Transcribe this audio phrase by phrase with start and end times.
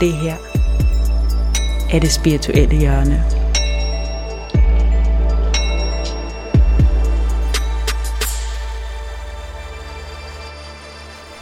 [0.00, 0.36] Det her
[1.92, 3.24] er det spirituelle hjørne.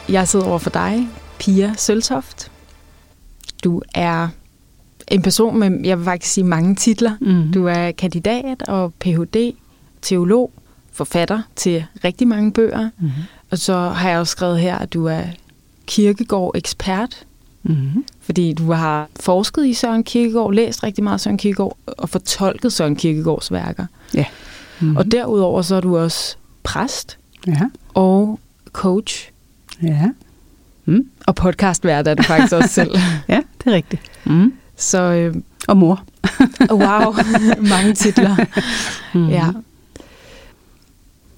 [0.09, 1.07] Jeg sidder over for dig,
[1.39, 2.51] Pia Søltoft.
[3.63, 4.27] Du er
[5.07, 7.17] en person med, jeg vil faktisk sige, mange titler.
[7.21, 7.51] Mm.
[7.53, 9.55] Du er kandidat og Ph.D.,
[10.01, 10.51] teolog,
[10.91, 12.89] forfatter til rigtig mange bøger.
[12.99, 13.09] Mm.
[13.51, 15.23] Og så har jeg også skrevet her, at du er
[15.87, 17.25] kirkegård-ekspert,
[17.63, 18.05] Mm.
[18.21, 22.95] fordi du har forsket i Søren Kierkegaard, læst rigtig meget Søren Kierkegaard og fortolket Søren
[22.95, 23.85] Kierkegaards værker.
[24.13, 24.25] Ja.
[24.79, 24.97] Mm.
[24.97, 27.59] Og derudover så er du også præst Ja.
[27.93, 28.39] og
[28.71, 29.31] coach
[29.83, 30.09] Ja.
[30.85, 31.09] Mm.
[31.27, 32.91] og podcastvært er du faktisk også selv.
[33.29, 34.01] Ja, det er rigtigt.
[34.25, 34.53] Mm.
[34.75, 35.35] Så øh,
[35.67, 36.03] Og mor.
[36.71, 37.13] wow,
[37.73, 38.35] mange titler.
[39.13, 39.27] Mm.
[39.29, 39.47] Ja.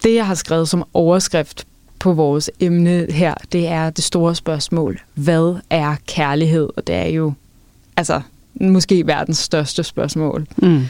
[0.04, 1.68] Det, jeg har skrevet som overskrift
[2.02, 5.00] på vores emne her, det er det store spørgsmål.
[5.14, 6.70] Hvad er kærlighed?
[6.78, 7.34] Og det er jo
[7.98, 8.22] altså
[8.62, 10.48] måske verdens største spørgsmål.
[10.58, 10.86] Mm.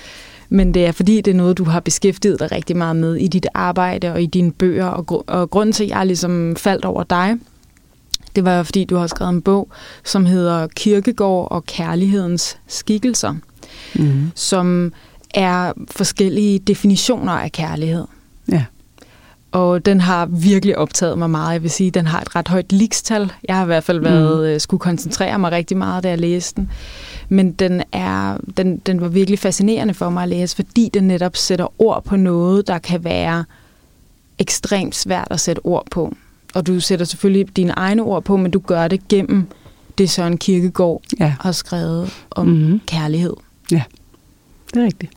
[0.50, 3.28] Men det er fordi, det er noget, du har beskæftiget dig rigtig meget med i
[3.28, 4.86] dit arbejde og i dine bøger.
[4.86, 7.36] Og, gru- og grunden til, at jeg ligesom faldt over dig,
[8.36, 9.70] det var fordi, du har skrevet en bog,
[10.04, 13.36] som hedder Kirkegård og kærlighedens skikkelser,
[13.96, 14.32] Mm.
[14.36, 14.94] som
[15.34, 18.06] er forskellige definitioner af kærlighed.
[18.52, 18.64] Ja.
[19.52, 21.54] Og den har virkelig optaget mig meget.
[21.54, 23.32] Jeg vil sige, den har et ret højt likstal.
[23.48, 24.60] Jeg har i hvert fald været, mm.
[24.60, 26.70] skulle koncentrere mig rigtig meget, da jeg læste den.
[27.30, 31.36] Men den, er, den, den var virkelig fascinerende for mig at læse, fordi den netop
[31.38, 33.46] sætter ord på noget, der kan være
[34.40, 36.14] ekstremt svært at sætte ord på.
[36.56, 39.48] Og du sætter selvfølgelig dine egne ord på, men du gør det gennem
[39.98, 42.70] det Søren Kierkegaard Ja, har skrevet om Mhm.
[42.72, 42.82] mm.
[42.86, 43.34] kærlighed.
[43.70, 43.84] det
[44.76, 45.12] er rigtigt.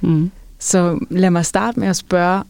[0.00, 0.30] Mm.
[0.58, 2.42] Så lad mig starte med at spørge,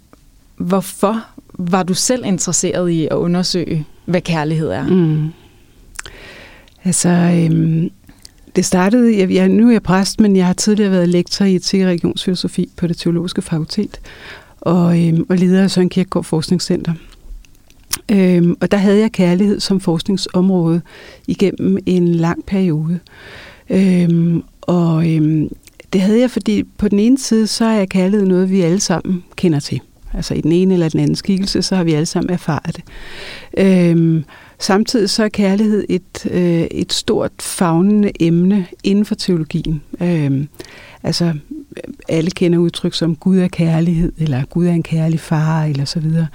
[0.57, 1.25] hvorfor
[1.59, 4.87] var du selv interesseret i at undersøge, hvad kærlighed er?
[4.87, 5.29] Mm.
[6.85, 7.91] Altså, øhm,
[8.57, 11.55] det startede, jeg, jeg, nu er jeg præst, men jeg har tidligere været lektor i
[11.55, 14.01] etik og religionsfilosofi på det teologiske fakultet,
[14.61, 16.93] og, øhm, og leder af Søren Kierkegaard Forskningscenter.
[18.13, 20.81] Øhm, og der havde jeg kærlighed som forskningsområde
[21.27, 22.99] igennem en lang periode.
[23.71, 25.49] Øhm, og øhm,
[25.93, 29.25] det havde jeg, fordi på den ene side, så er kærlighed noget, vi alle sammen
[29.37, 29.81] kender til.
[30.17, 32.85] Altså i den ene eller den anden skikkelse, så har vi alle sammen erfaret det.
[33.59, 34.25] Øhm,
[34.59, 39.83] samtidig så er kærlighed et, øh, et stort fagnende emne inden for teologien.
[40.01, 40.49] Øhm,
[41.03, 41.33] altså
[42.09, 46.01] alle kender udtryk som Gud er kærlighed, eller Gud er en kærlig far, eller så
[46.01, 46.27] videre.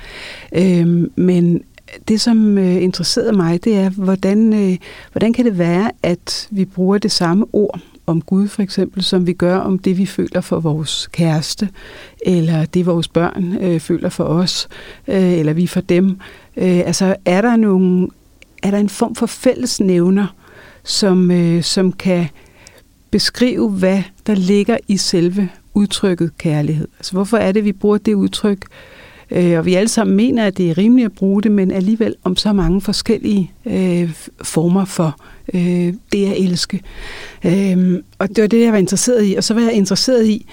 [0.56, 1.64] Øhm, men
[2.08, 4.78] det, som øh, interesserede mig, det er, hvordan, øh,
[5.12, 9.28] hvordan kan det være, at vi bruger det samme ord om Gud for eksempel, som
[9.28, 11.70] vi gør om det, vi føler for vores kæreste,
[12.26, 14.68] eller det, vores børn øh, føler for os,
[15.08, 16.10] øh, eller vi for dem.
[16.58, 18.08] Øh, altså, er der, nogle,
[18.64, 20.36] er der en form for fællesnævner,
[20.84, 22.28] som, øh, som kan
[23.12, 26.88] beskrive, hvad der ligger i selve udtrykket kærlighed?
[27.00, 29.01] Altså, hvorfor er det, vi bruger det udtryk, øh,
[29.32, 32.16] Øh, og vi alle sammen mener, at det er rimeligt at bruge det, men alligevel
[32.24, 34.12] om så mange forskellige øh,
[34.42, 35.16] former for
[35.54, 36.82] øh, det at elske.
[37.46, 39.36] Øh, og det var det, jeg var interesseret i.
[39.36, 40.46] Og så var jeg interesseret i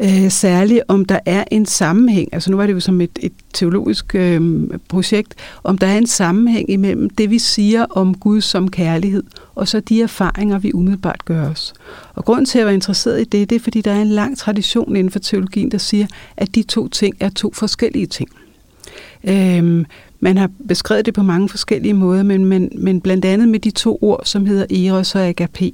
[0.00, 2.28] øh, særligt, om der er en sammenhæng.
[2.32, 5.34] Altså nu var det jo som et, et teologisk øh, projekt.
[5.64, 9.22] Om der er en sammenhæng imellem det, vi siger om Gud som kærlighed,
[9.56, 11.74] og så de erfaringer, vi umiddelbart gør os.
[12.14, 14.08] Og grunden til, at jeg var interesseret i det, det er, fordi der er en
[14.08, 16.06] lang tradition inden for teologien, der siger,
[16.36, 18.28] at de to ting er to forskellige ting.
[19.24, 19.86] Øhm,
[20.20, 23.70] man har beskrevet det på mange forskellige måder, men, men, men blandt andet med de
[23.70, 25.72] to ord, som hedder eros og agape,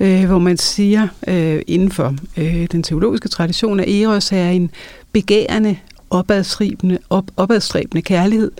[0.00, 4.70] øh, hvor man siger øh, inden for øh, den teologiske tradition, at eros er en
[5.12, 5.76] begærende,
[6.10, 8.50] opadstræbende, op, opadstræbende kærlighed,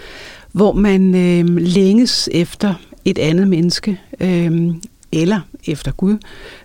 [0.53, 4.75] hvor man øh, længes efter et andet menneske, øh,
[5.12, 6.16] eller efter Gud,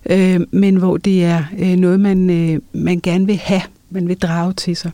[0.06, 4.18] øh, men hvor det er øh, noget, man, øh, man gerne vil have, man vil
[4.20, 4.92] drage til sig.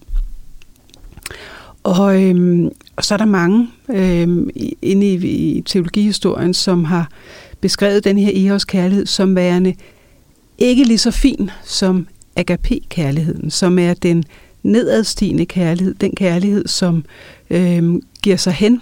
[1.84, 4.48] Og, øh, og så er der mange øh,
[4.82, 5.28] inde i,
[5.58, 7.10] i teologihistorien, som har
[7.62, 9.74] beskrevet den her eros kærlighed som værende
[10.58, 14.24] ikke lige så fin som agape-kærligheden, som er den
[14.64, 17.06] nedadstigende kærlighed, den kærlighed, som
[17.50, 18.82] øh, giver sig hen.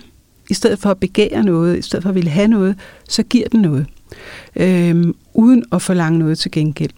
[0.53, 2.75] I stedet for at begære noget, i stedet for at ville have noget,
[3.09, 3.85] så giver den noget,
[4.55, 6.91] øh, uden at forlange noget til gengæld.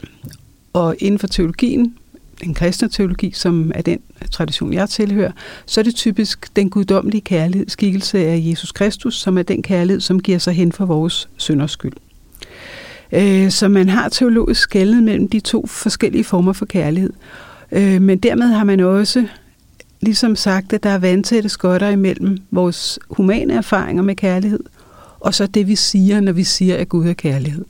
[0.74, 1.96] Og inden for teologien,
[2.44, 4.00] den kristne teologi, som er den
[4.32, 5.32] tradition, jeg tilhører,
[5.66, 10.02] så er det typisk den guddommelige kærlighed, skikkelse af Jesus Kristus, som er den kærlighed,
[10.02, 11.94] som giver sig hen for vores synders skyld.
[13.12, 17.14] Øh, så man har teologisk skældet mellem de to forskellige former for kærlighed.
[17.72, 19.26] Øh, men dermed har man også
[20.02, 24.60] ligesom sagt, at der er vandtætte skotter imellem vores humane erfaringer med kærlighed,
[25.20, 27.66] og så det, vi siger, når vi siger, at Gud er kærlighed.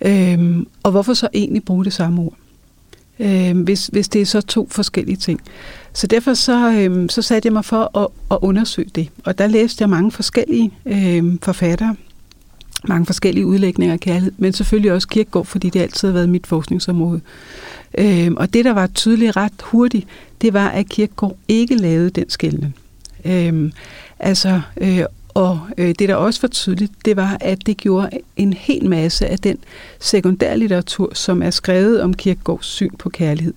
[0.00, 2.34] Øhm, og hvorfor så egentlig bruge det samme ord?
[3.18, 5.40] Øhm, hvis, hvis det er så to forskellige ting.
[5.92, 9.08] Så derfor så, øhm, så satte jeg mig for at, at undersøge det.
[9.24, 11.96] Og der læste jeg mange forskellige øhm, forfattere,
[12.88, 16.46] mange forskellige udlægninger af kærlighed, men selvfølgelig også kirkegård, fordi det altid har været mit
[16.46, 17.20] forskningsområde.
[17.98, 20.06] Øhm, og det, der var tydeligt ret hurtigt,
[20.42, 22.76] det var, at kirkegård ikke lavede den skældning.
[23.24, 23.72] Øhm,
[24.18, 25.04] altså, øh,
[25.34, 29.26] og øh, det, der også var tydeligt, det var, at det gjorde en hel masse
[29.26, 29.58] af den
[30.00, 33.54] sekundærlitteratur, som er skrevet om Kirkegaards syn på kærlighed.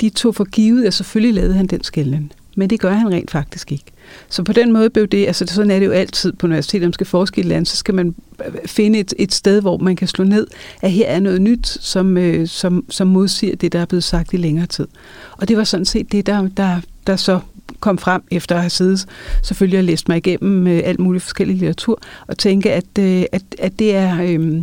[0.00, 2.32] De tog for givet, at selvfølgelig lavede han den skældning.
[2.56, 3.84] Men det gør han rent faktisk ikke.
[4.28, 6.88] Så på den måde blev det, altså sådan er det jo altid på universitetet, når
[6.88, 8.14] man skal forske i et land, så skal man
[8.46, 10.46] øh, finde et, et sted, hvor man kan slå ned,
[10.82, 14.32] at her er noget nyt, som, øh, som, som modsiger det, der er blevet sagt
[14.32, 14.86] i længere tid.
[15.32, 17.40] Og det var sådan set det, der, der, der så
[17.80, 19.06] kom frem efter at have siddet
[19.42, 23.42] selvfølgelig og læst mig igennem øh, alt muligt forskellig litteratur, og tænke, at, øh, at,
[23.58, 24.62] at det er, øh,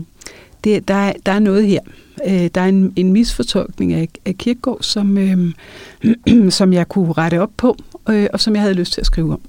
[0.63, 1.79] det, der, er, der er noget her.
[2.27, 5.53] Øh, der er en, en misfortolkning af, af Kirkegaard, som, øh,
[6.59, 7.77] som jeg kunne rette op på,
[8.09, 9.41] øh, og som jeg havde lyst til at skrive om.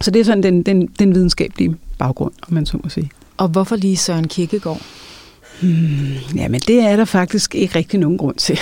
[0.00, 3.10] Så det er sådan den, den, den videnskabelige baggrund, om man så må sige.
[3.36, 4.82] Og hvorfor lige Søren Kierkegaard?
[5.62, 8.58] Hmm, jamen, det er der faktisk ikke rigtig nogen grund til.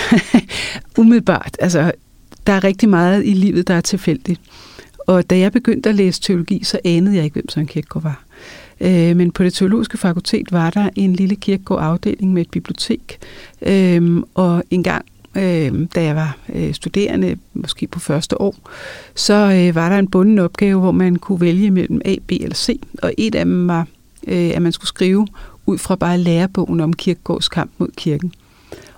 [0.97, 1.57] Umiddelbart.
[1.59, 1.91] Altså,
[2.47, 4.41] der er rigtig meget i livet, der er tilfældigt.
[5.07, 8.23] Og da jeg begyndte at læse teologi, så anede jeg ikke, hvem Søren Kierkegaard var.
[8.81, 13.17] Øh, men på det teologiske fakultet var der en lille Kierkegaard-afdeling med et bibliotek.
[13.61, 15.05] Øh, og en gang
[15.35, 18.55] øh, da jeg var øh, studerende, måske på første år,
[19.15, 22.55] så øh, var der en bunden opgave, hvor man kunne vælge mellem A, B eller
[22.55, 23.87] C, og et af dem var,
[24.27, 25.27] øh, at man skulle skrive
[25.65, 28.33] ud fra bare lærebogen om Kirkegårds kamp mod kirken.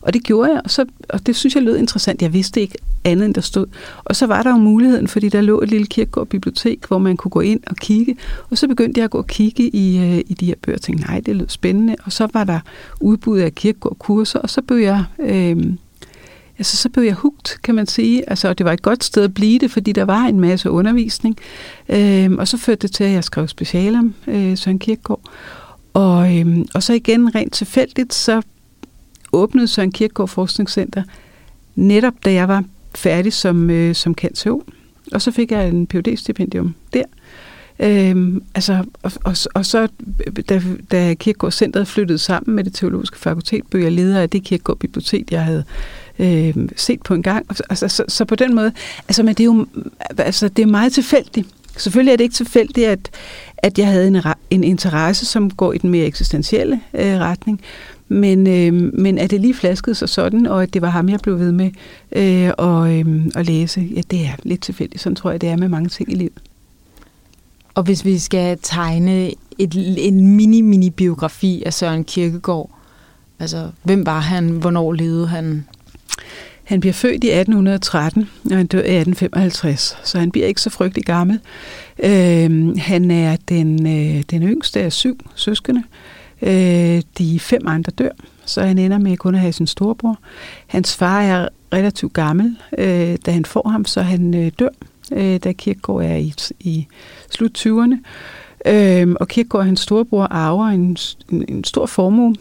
[0.03, 2.21] Og det gjorde jeg, og, så, og det synes jeg lød interessant.
[2.21, 3.65] Jeg vidste ikke andet, end der stod.
[4.03, 7.17] Og så var der jo muligheden, fordi der lå et lille kirkegård bibliotek, hvor man
[7.17, 8.17] kunne gå ind og kigge.
[8.49, 10.81] Og så begyndte jeg at gå og kigge i, øh, i de her bøger og
[10.81, 11.95] tænkte, nej, det lød spændende.
[12.05, 12.59] Og så var der
[13.01, 15.03] udbud af kirkegårdkurser, og så blev jeg...
[15.19, 15.57] Øh,
[16.57, 18.29] altså, så blev jeg hugt, kan man sige.
[18.29, 20.69] Altså, og det var et godt sted at blive det, fordi der var en masse
[20.69, 21.37] undervisning.
[21.89, 25.21] Øh, og så førte det til, at jeg skrev special om øh, Søren Kirkegaard.
[25.93, 28.41] Og, øhm, og så igen rent tilfældigt, så
[29.33, 31.03] åbnede Søren Kierkegaard Forskningscenter
[31.75, 32.63] netop da jeg var
[32.95, 34.53] færdig som, øh, som kandidat.
[35.11, 37.03] Og så fik jeg en phd stipendium der.
[37.79, 39.87] Øhm, altså, og, og, og så,
[40.49, 44.43] da, da Kirkegaard Centeret flyttede sammen med det teologiske fakultet, blev jeg leder af det
[44.43, 45.63] Kirkegaard Bibliotek, jeg havde
[46.19, 47.45] øh, set på en gang.
[47.69, 48.71] Altså, så, så på den måde,
[49.07, 49.65] altså, men det er jo
[50.17, 51.47] altså, det er meget tilfældigt.
[51.77, 53.09] Selvfølgelig er det ikke tilfældigt, at,
[53.57, 57.61] at jeg havde en, en interesse, som går i den mere eksistentielle øh, retning,
[58.13, 61.19] men, øh, men at det lige flaskede sig sådan, og at det var ham, jeg
[61.19, 61.71] blev ved med
[62.11, 65.01] øh, og, øh, at læse, ja, det er lidt tilfældigt.
[65.01, 66.41] Sådan tror jeg, det er med mange ting i livet.
[67.75, 72.69] Og hvis vi skal tegne et, en mini-mini-biografi af Søren Kierkegaard,
[73.39, 75.65] altså hvem var han, hvornår levede han?
[76.63, 80.69] Han bliver født i 1813, og han dør i 1855, så han bliver ikke så
[80.69, 81.39] frygtelig gammel.
[82.03, 85.79] Øh, han er den, øh, den yngste af syv søskende.
[85.79, 88.09] Øh, Øh, de fem andre dør,
[88.45, 90.19] så han ender med kun at have sin storebror.
[90.67, 94.69] Hans far er relativt gammel, øh, da han får ham, så han øh, dør,
[95.11, 96.87] øh, da Kirkegaard er i, i
[97.29, 97.97] slut 20'erne.
[98.65, 100.97] Øh, og Kirkegaard og hans storebror arver en,
[101.31, 102.35] en, en stor formue.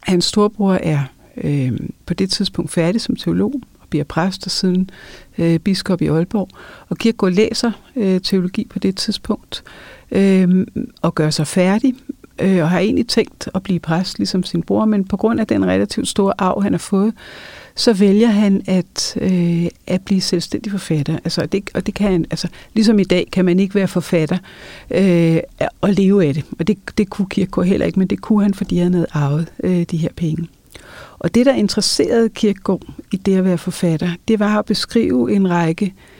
[0.00, 1.00] Hans storebror er
[1.36, 1.72] øh,
[2.06, 4.90] på det tidspunkt færdig som teolog og bliver præst og siden
[5.38, 6.48] øh, biskop i Aalborg.
[6.88, 9.62] Og Kirkegaard læser øh, teologi på det tidspunkt
[10.12, 10.66] øh,
[11.02, 11.94] og gør sig færdig
[12.40, 15.46] øh, og har egentlig tænkt at blive præst ligesom sin bror, men på grund af
[15.46, 17.14] den relativt store arv, han har fået,
[17.74, 21.18] så vælger han at, øh, at blive selvstændig forfatter.
[21.24, 24.38] Altså, det, og det kan han, altså, ligesom i dag kan man ikke være forfatter
[24.90, 25.38] øh,
[25.80, 26.44] og leve af det.
[26.58, 29.52] Og det, det kunne Kirkegaard heller ikke, men det kunne han, fordi han havde arvet
[29.64, 30.48] øh, de her penge.
[31.18, 32.82] Og det, der interesserede Kirkegaard
[33.12, 36.19] i det at være forfatter, det var at beskrive en række øh,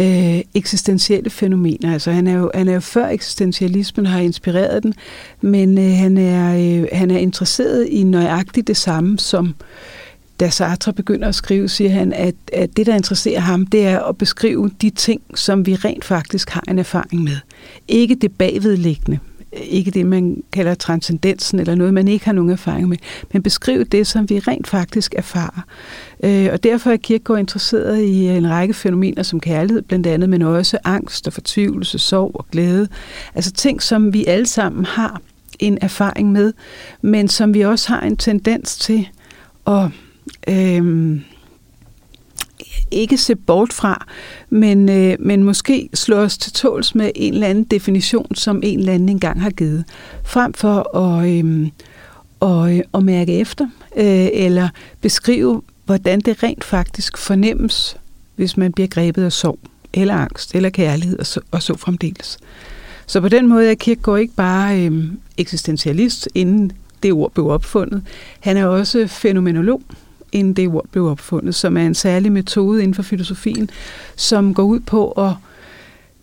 [0.00, 1.92] øh, eksistentielle fænomener.
[1.92, 4.94] Altså han er, jo, han er jo før eksistentialismen har inspireret den,
[5.40, 9.54] men øh, han, er, øh, han er interesseret i nøjagtigt det samme som
[10.40, 14.00] da Sartre begynder at skrive, siger han, at, at det, der interesserer ham, det er
[14.00, 17.36] at beskrive de ting, som vi rent faktisk har en erfaring med.
[17.88, 19.18] Ikke det bagvedliggende,
[19.62, 22.96] ikke det, man kalder transcendensen, eller noget, man ikke har nogen erfaring med,
[23.32, 25.64] men beskrive det, som vi rent faktisk erfarer.
[26.24, 30.28] Øh, og derfor er Kierkegaard interesseret i øh, en række fænomener som kærlighed blandt andet,
[30.28, 32.88] men også angst og fortvivlelse, sorg og glæde.
[33.34, 35.20] Altså ting, som vi alle sammen har
[35.58, 36.52] en erfaring med,
[37.02, 39.08] men som vi også har en tendens til
[39.66, 39.88] at
[40.48, 41.20] øh,
[42.90, 44.06] ikke se bort fra,
[44.50, 48.78] men, øh, men måske slå os til tåls med en eller anden definition, som en
[48.78, 49.84] eller anden engang har givet,
[50.24, 51.70] frem for at, øhm, øh,
[52.40, 53.64] og, og mærke efter,
[53.96, 54.68] øh, eller
[55.00, 57.96] beskrive, hvordan det rent faktisk fornemmes,
[58.36, 59.58] hvis man bliver grebet af sorg,
[59.92, 62.38] eller angst, eller kærlighed, og så, og så fremdeles.
[63.06, 65.04] Så på den måde er Kierkegaard ikke bare øh,
[65.38, 68.02] eksistentialist, inden det ord blev opfundet.
[68.40, 69.82] Han er også fænomenolog,
[70.34, 73.70] inden det ord blev opfundet, som er en særlig metode inden for filosofien,
[74.16, 75.32] som går ud på at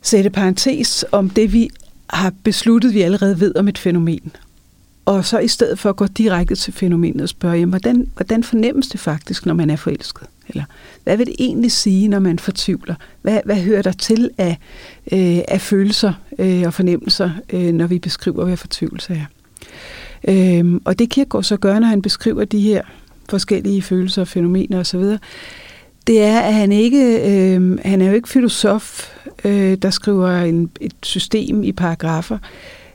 [0.01, 1.69] sætte parentes om det, vi
[2.09, 4.31] har besluttet, vi allerede ved om et fænomen.
[5.05, 8.43] Og så i stedet for at gå direkte til fænomenet og spørge, jamen, hvordan, hvordan
[8.43, 10.27] fornemmes det faktisk, når man er forelsket?
[10.47, 10.63] Eller
[11.03, 12.95] hvad vil det egentlig sige, når man fortvivler?
[13.21, 14.57] Hvad, hvad hører der til af,
[15.11, 19.25] øh, af følelser øh, og fornemmelser, øh, når vi beskriver, hvad fortvivlelse er?
[20.27, 22.81] Øh, og det Kierkegaard så gør, når han beskriver de her
[23.31, 25.03] forskellige følelser, og fænomener osv.,
[26.07, 29.09] det er, at han ikke, øh, han er jo ikke filosof,
[29.45, 32.37] øh, der skriver en, et system i paragrafer,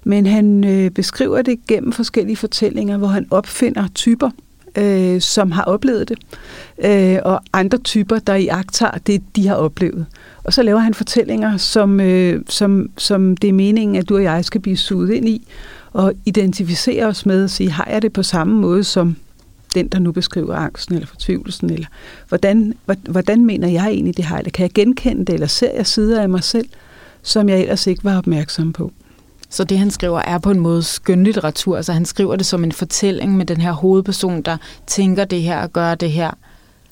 [0.05, 4.31] men han øh, beskriver det gennem forskellige fortællinger, hvor han opfinder typer,
[4.79, 6.19] øh, som har oplevet det,
[6.85, 10.07] øh, og andre typer, der i tager det, de har oplevet.
[10.45, 14.23] Og så laver han fortællinger, som, øh, som, som det er meningen, at du og
[14.23, 15.47] jeg skal blive suget ind i,
[15.93, 19.17] og identificere os med og sige, har jeg det på samme måde som
[19.77, 21.87] den, der nu beskriver angsten eller fortvivlelsen, eller
[22.29, 22.75] hvordan,
[23.09, 24.53] hvordan mener jeg egentlig, det har det?
[24.53, 26.69] Kan jeg genkende det, eller ser jeg sider af mig selv,
[27.23, 28.93] som jeg ellers ikke var opmærksom på?
[29.49, 31.77] Så det, han skriver, er på en måde skønlitteratur.
[31.77, 34.57] Altså han skriver det som en fortælling med den her hovedperson, der
[34.87, 36.31] tænker det her og gør det her.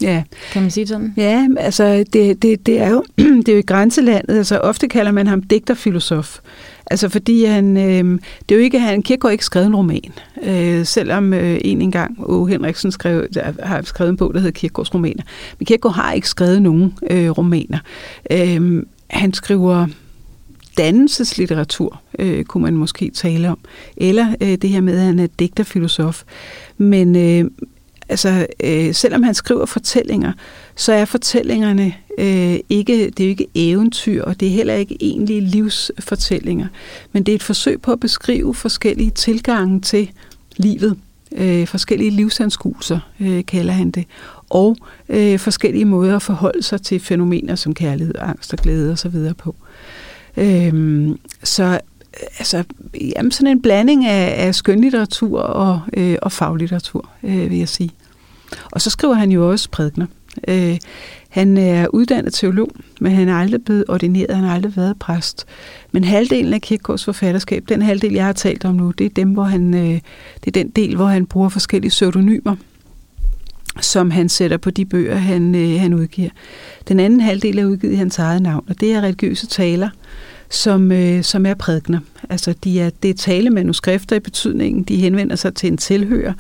[0.01, 0.23] Ja.
[0.53, 1.15] Kan man sige sådan?
[1.17, 3.05] Ja, altså det, det, det, er, jo,
[3.47, 4.37] det er jo i grænselandet.
[4.37, 6.39] Altså ofte kalder man ham digterfilosof.
[6.87, 10.13] Altså fordi han, øh, det er jo ikke, han Kierkegaard ikke skrevet en roman.
[10.43, 12.45] Øh, selvom øh, en engang O.
[12.45, 15.23] Henriksen skrev, der har skrevet en bog, der hedder Kierkegaards romaner.
[15.59, 17.79] Men Kierkegaard har ikke skrevet nogen øh, romaner.
[18.31, 19.87] Øh, han skriver
[20.79, 23.59] dannelseslitteratur, øh, kunne man måske tale om.
[23.97, 26.23] Eller øh, det her med, at han er digterfilosof.
[26.79, 27.51] Men øh,
[28.09, 30.33] altså, øh, selvom han skriver fortællinger,
[30.77, 34.97] så er fortællingerne øh, ikke, det er jo ikke eventyr, og det er heller ikke
[35.01, 36.67] egentlige livsfortællinger.
[37.13, 40.11] Men det er et forsøg på at beskrive forskellige tilgange til
[40.57, 40.99] livet.
[41.33, 44.05] Øh, forskellige livsanskuelser, øh, kalder han det.
[44.51, 44.77] Og
[45.09, 49.35] øh, forskellige måder at forholde sig til fænomener som kærlighed, angst og glæde osv.
[49.39, 49.55] på.
[50.37, 51.81] Øhm, så
[52.39, 52.65] altså,
[53.17, 57.91] jamen, sådan en blanding af, af skønlitteratur og, øh, og faglitteratur, øh, vil jeg sige.
[58.73, 60.07] Og så skriver han jo også prædikner.
[60.49, 60.79] Øh,
[61.29, 65.45] han er uddannet teolog, men han er aldrig blevet ordineret, han har aldrig været præst.
[65.93, 69.29] Men halvdelen af Kirkegaards forfatterskab, den halvdel, jeg har talt om nu, det er, dem,
[69.29, 70.01] hvor han, øh,
[70.45, 72.57] det er den del, hvor han bruger forskellige pseudonymer
[73.81, 76.31] som han sætter på de bøger, han, øh, han udgiver.
[76.89, 79.89] Den anden halvdel er udgivet i hans eget navn, og det er religiøse taler,
[80.51, 81.99] som, øh, som er prædikner.
[82.31, 86.33] Altså, de er, det er talemanuskrifter i betydningen, de henvender sig til en tilhører.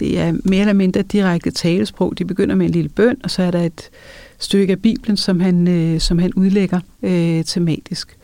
[0.00, 2.18] Det er mere eller mindre direkte talesprog.
[2.18, 3.90] De begynder med en lille bøn, og så er der et
[4.38, 8.16] stykke af Bibelen, som han, øh, som han udlægger øh, tematisk.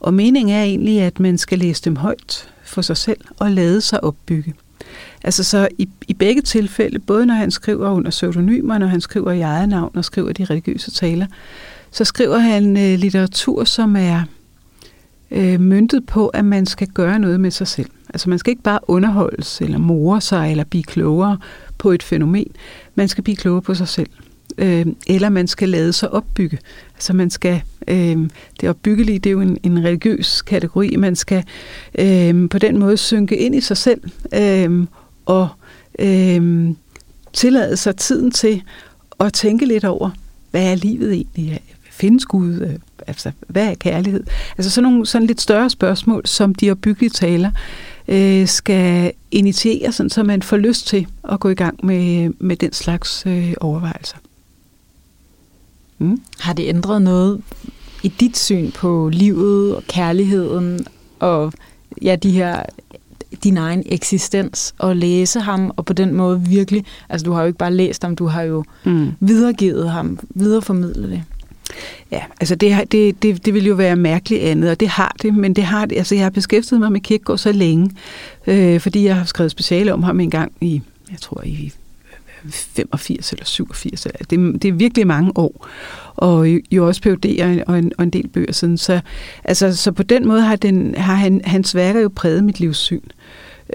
[0.00, 3.80] Og meningen er egentlig, at man skal læse dem højt for sig selv og lade
[3.80, 4.54] sig opbygge.
[5.24, 9.32] Altså så i, i begge tilfælde, både når han skriver under pseudonymer, når han skriver
[9.32, 11.26] i eget navn og skriver de religiøse taler,
[11.90, 14.22] så skriver han øh, litteratur, som er
[15.30, 17.90] øh, myntet på, at man skal gøre noget med sig selv.
[18.08, 21.38] Altså man skal ikke bare underholdes eller more sig eller blive klogere
[21.78, 22.46] på et fænomen.
[22.94, 24.10] Man skal blive klogere på sig selv.
[24.58, 26.58] Øh, eller man skal lade sig opbygge.
[26.94, 28.16] Altså man skal, øh,
[28.60, 30.96] det opbyggelige, det er jo en, en religiøs kategori.
[30.96, 31.44] Man skal
[31.98, 34.00] øh, på den måde synke ind i sig selv
[34.34, 34.86] øh,
[35.26, 35.48] og
[35.98, 36.68] øh,
[37.32, 38.62] tillade sig tiden til
[39.20, 40.10] at tænke lidt over,
[40.50, 41.60] hvad er livet egentlig?
[41.90, 42.78] Findes Gud?
[43.10, 44.24] Altså, hvad er kærlighed?
[44.58, 47.50] Altså sådan nogle sådan lidt større spørgsmål, som de opbyggelige taler
[48.08, 52.56] øh, skal initiere, sådan, så man får lyst til at gå i gang med, med
[52.56, 54.16] den slags øh, overvejelser.
[55.98, 56.22] Mm.
[56.38, 57.42] Har det ændret noget
[58.02, 60.86] i dit syn på livet og kærligheden
[61.18, 61.52] og
[62.02, 62.62] ja, de her
[63.44, 67.46] din egen eksistens og læse ham, og på den måde virkelig, altså du har jo
[67.46, 69.12] ikke bare læst ham, du har jo mm.
[69.20, 71.22] videregivet ham, videreformidlet det.
[72.10, 75.34] Ja, altså det, det, det, det vil jo være mærkeligt andet, og det har det,
[75.34, 77.90] men det har det, altså jeg har beskæftiget mig med Kierkegaard så længe,
[78.46, 81.72] øh, fordi jeg har skrevet speciale om ham en gang i, jeg tror i
[82.44, 85.66] øh, 85 eller 87, det, det er virkelig mange år,
[86.16, 89.00] og jo også PhD og en, og en del bøger siden, så,
[89.44, 93.00] altså, så på den måde har, den, har han, hans værker jo præget mit livssyn.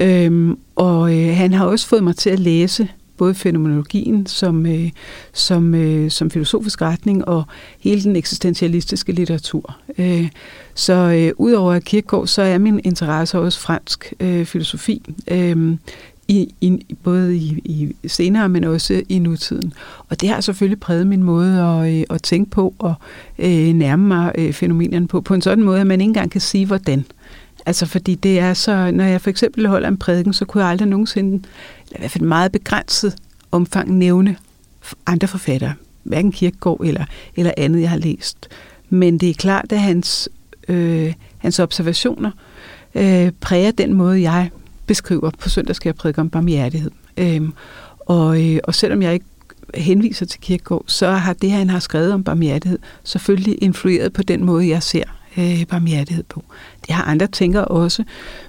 [0.02, 4.90] Øhm, og øh, han har også fået mig til at læse både fænomenologien som, øh,
[5.34, 7.44] som, øh, som filosofisk retning og
[7.80, 9.78] hele den eksistentialistiske litteratur.
[9.98, 10.30] Øh,
[10.74, 15.02] så øh, udover Kierkegaard, så er min interesse også fransk øh, filosofi.
[15.28, 15.78] Øh,
[16.28, 19.74] i, i, både i, i senere, men også i nutiden.
[20.10, 22.94] Og det har selvfølgelig præget min måde at, øh, at tænke på og
[23.40, 26.42] øh, nærme mig øh, fænomenerne på, på en sådan måde, at man ikke engang kan
[26.42, 27.06] sige, hvordan.
[27.66, 30.72] Altså fordi det er så, når jeg for eksempel holder en prædiken, så kunne jeg
[30.72, 31.48] aldrig nogensinde,
[31.86, 33.16] eller i hvert fald meget begrænset
[33.52, 34.36] omfang, nævne
[35.06, 35.74] andre forfattere.
[36.04, 37.06] Hverken Kirkegaard eller,
[37.36, 38.48] eller andet, jeg har læst.
[38.90, 40.30] Men det er klart, at hans,
[40.68, 42.32] øh, hans observationer
[42.96, 44.50] øh, præger den måde, jeg
[44.88, 46.92] beskriver på søndag skal jeg prædike om barmhjertighed.
[47.18, 47.42] Øh,
[48.00, 49.26] og, øh, og selvom jeg ikke
[49.76, 54.44] henviser til Kirkegaard, så har det, han har skrevet om barmhjertighed, selvfølgelig influeret på den
[54.44, 55.04] måde, jeg ser
[55.38, 56.44] øh, barmhjertighed på.
[56.88, 58.04] Det har andre tænker også,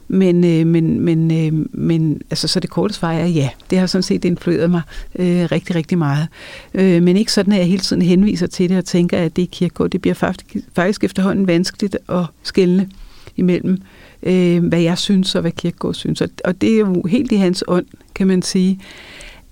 [0.08, 3.50] men, øh, men, men, øh, men altså, så det korte svar er ja.
[3.70, 4.82] Det har sådan set influeret mig
[5.14, 6.28] øh, rigtig, rigtig meget.
[6.74, 9.42] Øh, men ikke sådan, at jeg hele tiden henviser til det og tænker, at det
[9.42, 9.90] er kirkegård.
[9.90, 12.90] Det bliver faktisk, faktisk efterhånden vanskeligt at skælne
[13.36, 13.78] imellem,
[14.22, 16.20] øh, hvad jeg synes og hvad kirkegård synes.
[16.20, 18.80] Og, og det er jo helt i hans ånd, kan man sige,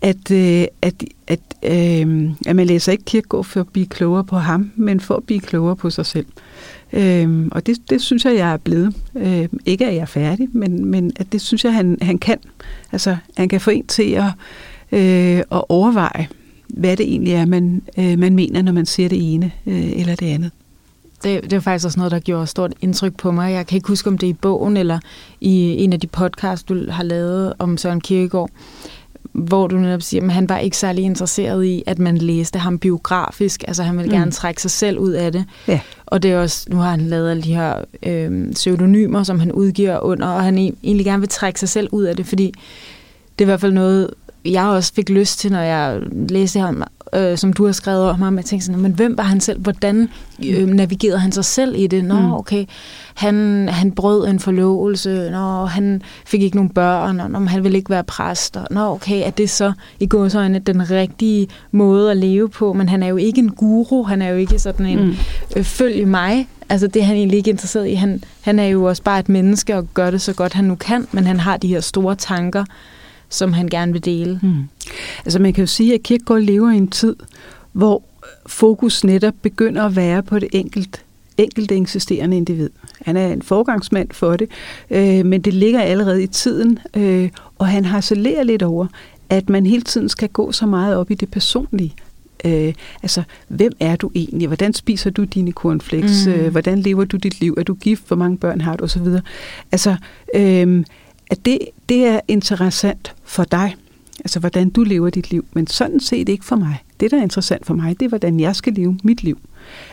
[0.05, 4.37] at, øh, at, at, øh, at man læser ikke Kirkegaard for at blive klogere på
[4.37, 6.27] ham, men for at blive klogere på sig selv.
[6.93, 8.95] Øh, og det, det synes jeg, jeg er blevet.
[9.17, 12.39] Øh, ikke at jeg er færdig, men, men at det synes jeg, han, han kan.
[12.93, 14.33] Altså, han kan få en til at,
[14.93, 16.29] øh, at overveje,
[16.69, 20.15] hvad det egentlig er, man, øh, man mener, når man siger det ene øh, eller
[20.15, 20.51] det andet.
[21.25, 23.53] Det, det var faktisk også noget, der gjorde stort indtryk på mig.
[23.53, 24.99] Jeg kan ikke huske, om det er i bogen eller
[25.41, 28.51] i en af de podcasts, du har lavet om Søren Kierkegaard,
[29.35, 32.79] hvor du netop siger, at han var ikke særlig interesseret i, at man læste ham
[32.79, 33.65] biografisk.
[33.69, 34.31] Altså han ville gerne mm.
[34.31, 35.45] trække sig selv ud af det.
[35.69, 35.81] Ja.
[36.07, 39.53] Og det er også, nu har han lavet alle de her øh, pseudonymer, som han
[39.53, 42.53] udgiver under, og han egentlig gerne vil trække sig selv ud af det, fordi
[43.39, 44.11] det er i hvert fald noget,
[44.45, 46.83] jeg også fik lyst til, når jeg læste ham,
[47.17, 48.37] øh, som du har skrevet om ham.
[48.37, 49.61] Jeg tænkte sådan, men hvem var han selv?
[49.61, 50.09] Hvordan
[50.47, 52.05] øh, navigerede han sig selv i det?
[52.05, 52.33] Nå, mm.
[52.33, 52.65] okay,
[53.15, 57.79] han, han brød en forlovelse, nå, han fik ikke nogen børn, og nå, han ville
[57.79, 58.57] ikke være præst.
[58.57, 62.73] Og, nå, okay, er det så i gåsøjne den rigtige måde at leve på?
[62.73, 65.17] Men han er jo ikke en guru, han er jo ikke sådan en mm.
[65.57, 66.49] øh, følg mig.
[66.69, 67.95] Altså det er han egentlig ikke interesseret i.
[67.95, 70.75] Han, han er jo også bare et menneske og gør det så godt han nu
[70.75, 72.65] kan, men han har de her store tanker,
[73.29, 74.41] som han gerne vil dele.
[74.43, 74.65] Mm.
[75.25, 77.17] Altså man kan jo sige, at Kierkegaard lever i en tid,
[77.73, 78.03] hvor
[78.47, 80.99] fokus netop begynder at være på det enkelte
[81.39, 82.71] enkelte eksisterende individ.
[83.03, 84.49] Han er en forgangsmand for det,
[84.91, 88.87] øh, men det ligger allerede i tiden, øh, og han harcelerer lidt over,
[89.31, 91.95] at man hele tiden skal gå så meget op i det personlige.
[92.45, 94.47] Øh, altså, hvem er du egentlig?
[94.47, 96.27] Hvordan spiser du dine cornflakes?
[96.27, 96.33] Mm.
[96.33, 97.55] Øh, hvordan lever du dit liv?
[97.59, 98.07] Er du gift?
[98.07, 98.85] Hvor mange børn har du?
[98.85, 99.23] Og så videre.
[99.73, 99.97] Altså,
[100.35, 100.85] øh,
[101.31, 101.59] at det,
[101.89, 103.77] det er interessant for dig,
[104.19, 106.85] altså hvordan du lever dit liv, men sådan set ikke for mig.
[107.01, 109.39] Det, der er interessant for mig, det er, hvordan jeg skal leve mit liv.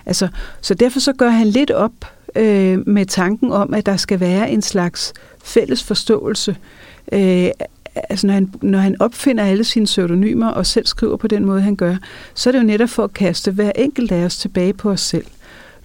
[0.05, 0.27] Altså,
[0.61, 1.93] så derfor så gør han lidt op
[2.35, 5.13] øh, med tanken om, at der skal være en slags
[5.43, 6.55] fælles forståelse.
[7.11, 7.49] Øh,
[7.95, 11.61] altså når han, når han opfinder alle sine pseudonymer og selv skriver på den måde,
[11.61, 11.95] han gør,
[12.33, 15.01] så er det jo netop for at kaste hver enkelt af os tilbage på os
[15.01, 15.25] selv.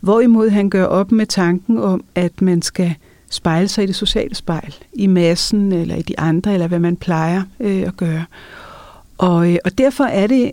[0.01, 2.95] Hvorimod han gør op med tanken om, at man skal
[3.37, 6.97] spejle sig i det sociale spejl, i massen eller i de andre, eller hvad man
[6.97, 8.25] plejer øh, at gøre.
[9.19, 10.53] Og, øh, og derfor er det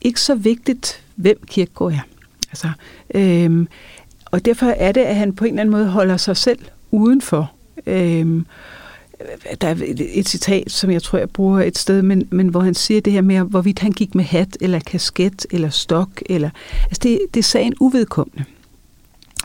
[0.00, 2.06] ikke så vigtigt, hvem Kirkegaard er.
[2.50, 2.70] Altså,
[3.14, 3.66] øh,
[4.24, 6.58] og derfor er det, at han på en eller anden måde holder sig selv
[6.90, 7.52] udenfor.
[7.86, 8.42] Øh,
[9.60, 12.74] der er et citat, som jeg tror, jeg bruger et sted, men, men hvor han
[12.74, 16.50] siger det her med, hvorvidt han gik med hat, eller kasket, eller stok, eller,
[16.82, 18.44] altså det, det er sagen uvedkommende.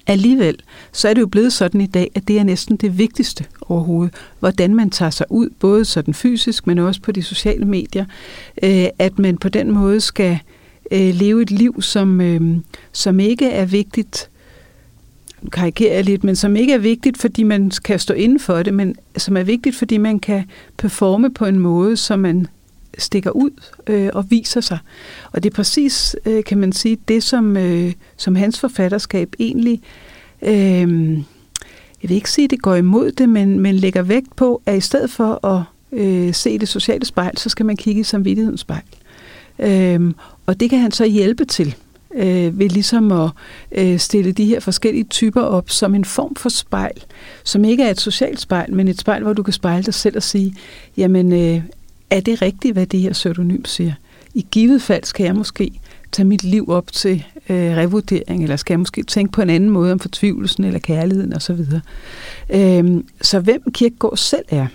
[0.07, 0.55] Alligevel,
[0.91, 4.13] så er det jo blevet sådan i dag, at det er næsten det vigtigste overhovedet,
[4.39, 8.05] hvordan man tager sig ud, både sådan fysisk, men også på de sociale medier,
[8.63, 10.39] øh, at man på den måde skal
[10.91, 12.57] øh, leve et liv, som, øh,
[12.91, 14.29] som ikke er vigtigt,
[15.51, 18.73] karikerer jeg lidt, men som ikke er vigtigt, fordi man kan stå inden for det,
[18.73, 20.43] men som er vigtigt, fordi man kan
[20.77, 22.47] performe på en måde, så man
[22.97, 23.49] stikker ud
[23.87, 24.77] øh, og viser sig.
[25.31, 29.81] Og det er præcis, øh, kan man sige, det som, øh, som hans forfatterskab egentlig,
[30.41, 31.17] øh,
[32.01, 34.77] jeg vil ikke sige, at det går imod det, men, men lægger vægt på, at
[34.77, 38.61] i stedet for at øh, se det sociale spejl, så skal man kigge i samvittighedens
[38.61, 38.83] spejl.
[39.59, 40.13] Øh,
[40.45, 41.75] og det kan han så hjælpe til
[42.15, 43.29] øh, ved ligesom at
[43.71, 47.03] øh, stille de her forskellige typer op som en form for spejl,
[47.43, 50.15] som ikke er et socialt spejl, men et spejl, hvor du kan spejle dig selv
[50.15, 50.55] og sige,
[50.97, 51.61] jamen øh,
[52.09, 53.93] er det rigtigt, hvad det her pseudonym siger?
[54.33, 55.71] I givet fald skal jeg måske
[56.11, 59.69] tage mit liv op til øh, revurdering, eller skal jeg måske tænke på en anden
[59.69, 61.59] måde om fortvivlelsen eller kærligheden osv.
[62.49, 64.67] Øhm, så hvem Kirkegaard selv er,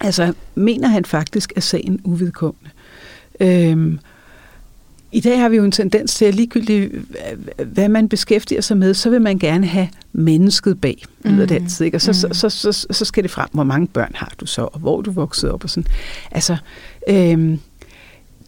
[0.00, 2.70] altså mener han faktisk, at sagen uvedkommende.
[3.40, 3.98] Øhm,
[5.12, 6.92] i dag har vi jo en tendens til, at ligegyldigt
[7.64, 11.84] hvad man beskæftiger sig med, så vil man gerne have mennesket bag, lyder det altid.
[11.84, 11.96] Ikke?
[11.96, 12.34] Og så, mm.
[12.34, 15.00] så, så, så, så skal det frem, hvor mange børn har du så, og hvor
[15.00, 15.86] du voksede op og sådan.
[16.30, 16.56] Altså,
[17.08, 17.60] øhm,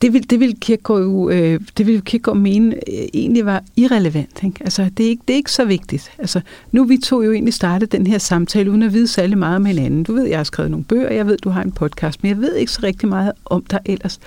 [0.03, 4.43] det vil, det vil Kirkegaard jo, øh, det vil Kirkegaard mene øh, egentlig var irrelevant.
[4.45, 4.57] Ikke?
[4.61, 6.13] Altså, det er, ikke, det er ikke så vigtigt.
[6.19, 6.41] Altså,
[6.73, 9.65] nu vi to jo egentlig startet den her samtale, uden at vide særlig meget om
[9.65, 10.03] hinanden.
[10.03, 12.39] Du ved, jeg har skrevet nogle bøger, jeg ved, du har en podcast, men jeg
[12.39, 14.21] ved ikke så rigtig meget om dig ellers.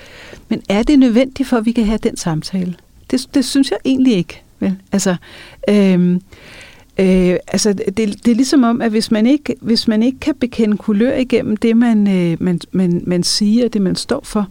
[0.50, 2.76] Men er det nødvendigt for, at vi kan have den samtale?
[3.12, 4.42] Det, det synes jeg egentlig ikke.
[4.60, 4.76] Vel?
[4.92, 5.16] Altså,
[5.70, 6.20] øh,
[7.00, 10.36] Øh, altså, det, det er ligesom om, at hvis man ikke, hvis man ikke kan
[10.36, 14.48] bekende kulør igennem det, man, øh, man, man, man siger, det man står for,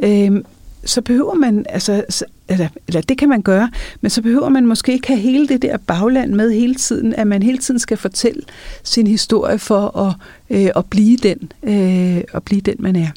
[0.00, 0.42] øh,
[0.86, 3.70] så behøver man, altså, eller, eller det kan man gøre,
[4.00, 7.26] men så behøver man måske ikke have hele det der bagland med hele tiden, at
[7.26, 8.42] man hele tiden skal fortælle
[8.82, 10.14] sin historie for at,
[10.50, 13.08] øh, at, blive, den, øh, at blive den, man er.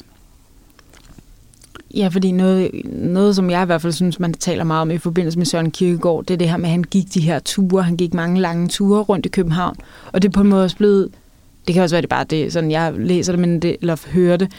[1.94, 4.98] Ja, fordi noget, noget, som jeg i hvert fald synes, man taler meget om i
[4.98, 7.82] forbindelse med Søren Kierkegaard, det er det her med, at han gik de her ture,
[7.82, 9.76] han gik mange lange ture rundt i København,
[10.12, 11.10] og det er på en måde også blevet,
[11.66, 14.36] det kan også være, det bare det, sådan jeg læser det, men det, eller hører
[14.36, 14.52] det,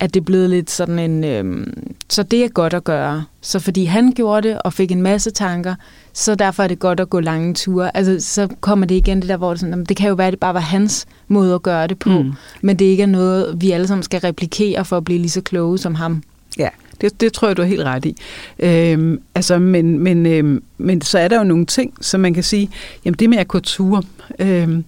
[0.00, 1.24] at det er blevet lidt sådan en...
[1.24, 1.72] Øhm,
[2.08, 3.24] så det er godt at gøre.
[3.40, 5.74] Så fordi han gjorde det og fik en masse tanker,
[6.12, 7.96] så derfor er det godt at gå lange ture.
[7.96, 10.32] Altså, så kommer det igen det der, hvor det, sådan, det kan jo være, at
[10.32, 12.32] det bare var hans måde at gøre det på, mm.
[12.62, 15.40] men det ikke er noget, vi alle sammen skal replikere for at blive lige så
[15.40, 16.22] kloge som ham.
[16.58, 16.68] Ja,
[17.00, 18.16] det, det tror jeg, du har helt ret i.
[18.58, 22.42] Øhm, altså, men, men, øhm, men så er der jo nogle ting, som man kan
[22.42, 22.70] sige,
[23.04, 24.02] jamen det med at gå ture,
[24.38, 24.84] øhm,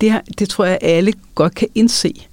[0.00, 2.26] det, det tror jeg, alle godt kan indse,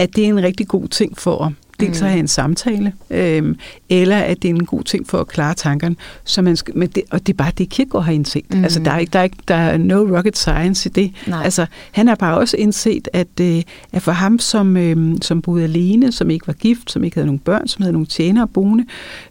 [0.00, 3.54] at det er en rigtig god ting for at dels at have en samtale, øh,
[3.88, 5.96] eller at det er en god ting for at klare tankerne.
[6.24, 8.54] Så man skal, men det, og det er bare det, Kierkegaard har indset.
[8.54, 8.64] Mm.
[8.64, 11.12] Altså, der er, ikke, der, er ikke, der er no rocket science i det.
[11.26, 11.44] Nej.
[11.44, 15.64] Altså, han har bare også indset, at, øh, at for ham, som, øh, som boede
[15.64, 18.84] alene, som ikke var gift, som ikke havde nogen børn, som havde nogle tjenere boende,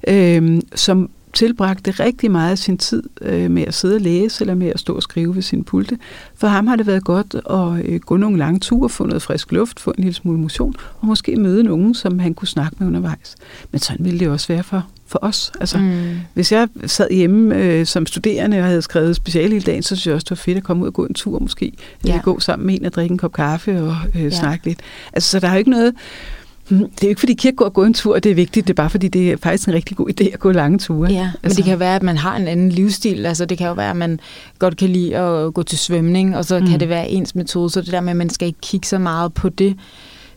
[0.08, 4.56] øh, som tilbragte rigtig meget af sin tid øh, med at sidde og læse, eller
[4.56, 5.98] med at stå og skrive ved sin pulte.
[6.36, 9.52] For ham har det været godt at øh, gå nogle lange ture, få noget frisk
[9.52, 12.88] luft, få en lille smule motion, og måske møde nogen, som han kunne snakke med
[12.88, 13.36] undervejs.
[13.72, 15.52] Men sådan ville det også være for, for os.
[15.60, 16.18] Altså, mm.
[16.34, 20.08] Hvis jeg sad hjemme øh, som studerende og havde skrevet speciale hele dagen, så synes
[20.08, 21.74] jeg også, det var fedt at komme ud og gå en tur måske.
[22.06, 22.20] Ja.
[22.24, 24.30] Gå sammen med en og drikke en kop kaffe og øh, ja.
[24.30, 24.80] snakke lidt.
[25.14, 26.39] Altså, så der er jo ikke noget Mm,
[26.70, 28.68] det er jo ikke, fordi kirkegård at gå en tur, det er vigtigt.
[28.68, 31.12] Det er bare, fordi det er faktisk en rigtig god idé at gå lange ture.
[31.12, 31.40] Ja, altså.
[31.44, 33.26] men det kan være, at man har en anden livsstil.
[33.26, 34.20] Altså, det kan jo være, at man
[34.60, 36.68] godt kan lide at gå til svømning, og så mm.
[36.68, 37.70] kan det være ens metode.
[37.70, 39.76] Så det der med, at man skal ikke kigge så meget på det,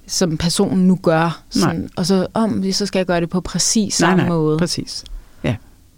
[0.07, 1.42] som personen nu gør.
[1.51, 4.59] Sådan, og så om, så skal jeg gøre det på præcis samme nej, nej, måde.
[4.59, 5.05] præcis.
[5.45, 5.57] Ja.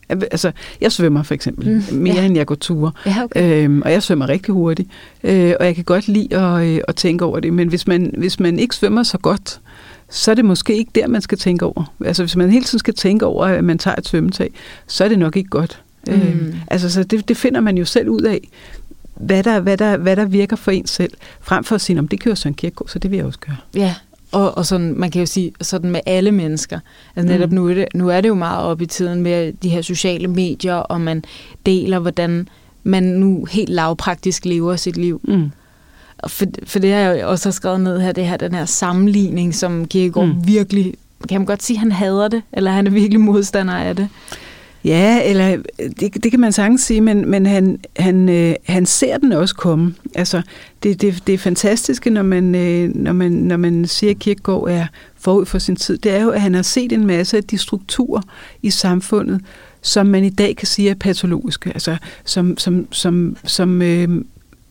[0.09, 2.25] Altså, jeg svømmer for eksempel mm, mere, ja.
[2.25, 2.93] end jeg går ture.
[3.07, 3.65] Ja, okay.
[3.65, 4.89] øhm, og jeg svømmer rigtig hurtigt.
[5.25, 7.53] Øh, og jeg kan godt lide at, øh, at tænke over det.
[7.53, 9.61] Men hvis man, hvis man ikke svømmer så godt,
[10.11, 11.95] så er det måske ikke der, man skal tænke over.
[12.05, 14.51] Altså hvis man hele tiden skal tænke over, at man tager et svømmetag,
[14.87, 15.83] så er det nok ikke godt.
[16.07, 16.13] Mm.
[16.13, 18.49] Øhm, altså så det, det finder man jo selv ud af,
[19.15, 22.09] hvad der, hvad, der, hvad der virker for en selv, frem for at sige, om
[22.09, 23.57] det kører Søren Kierkegaard, så det vil jeg også gøre.
[23.75, 23.95] Ja,
[24.33, 26.79] og, og sådan, man kan jo sige sådan med alle mennesker.
[27.17, 27.55] Altså netop mm.
[27.55, 30.29] nu, er det, nu er det jo meget op i tiden med de her sociale
[30.29, 31.25] medier, og man
[31.67, 32.49] deler, hvordan
[32.85, 35.21] man nu helt lavpraktisk lever sit liv.
[35.25, 35.51] Mm
[36.29, 39.85] for, for det har jeg også skrevet ned her, det her, den her sammenligning, som
[39.85, 40.47] Kierkegaard mm.
[40.47, 40.95] virkelig,
[41.29, 44.09] kan man godt sige, han hader det, eller han er virkelig modstander af det?
[44.85, 45.57] Ja, eller
[46.01, 49.55] det, det kan man sagtens sige, men, men han, han, øh, han ser den også
[49.55, 49.95] komme.
[50.15, 50.43] Altså,
[50.83, 54.69] det, det, det er fantastiske, når man, øh, når, man, når man siger, at Kierkegaard
[54.71, 57.45] er forud for sin tid, det er jo, at han har set en masse af
[57.45, 58.23] de strukturer
[58.63, 59.41] i samfundet,
[59.83, 64.09] som man i dag kan sige er patologiske, altså som, som, som, som øh,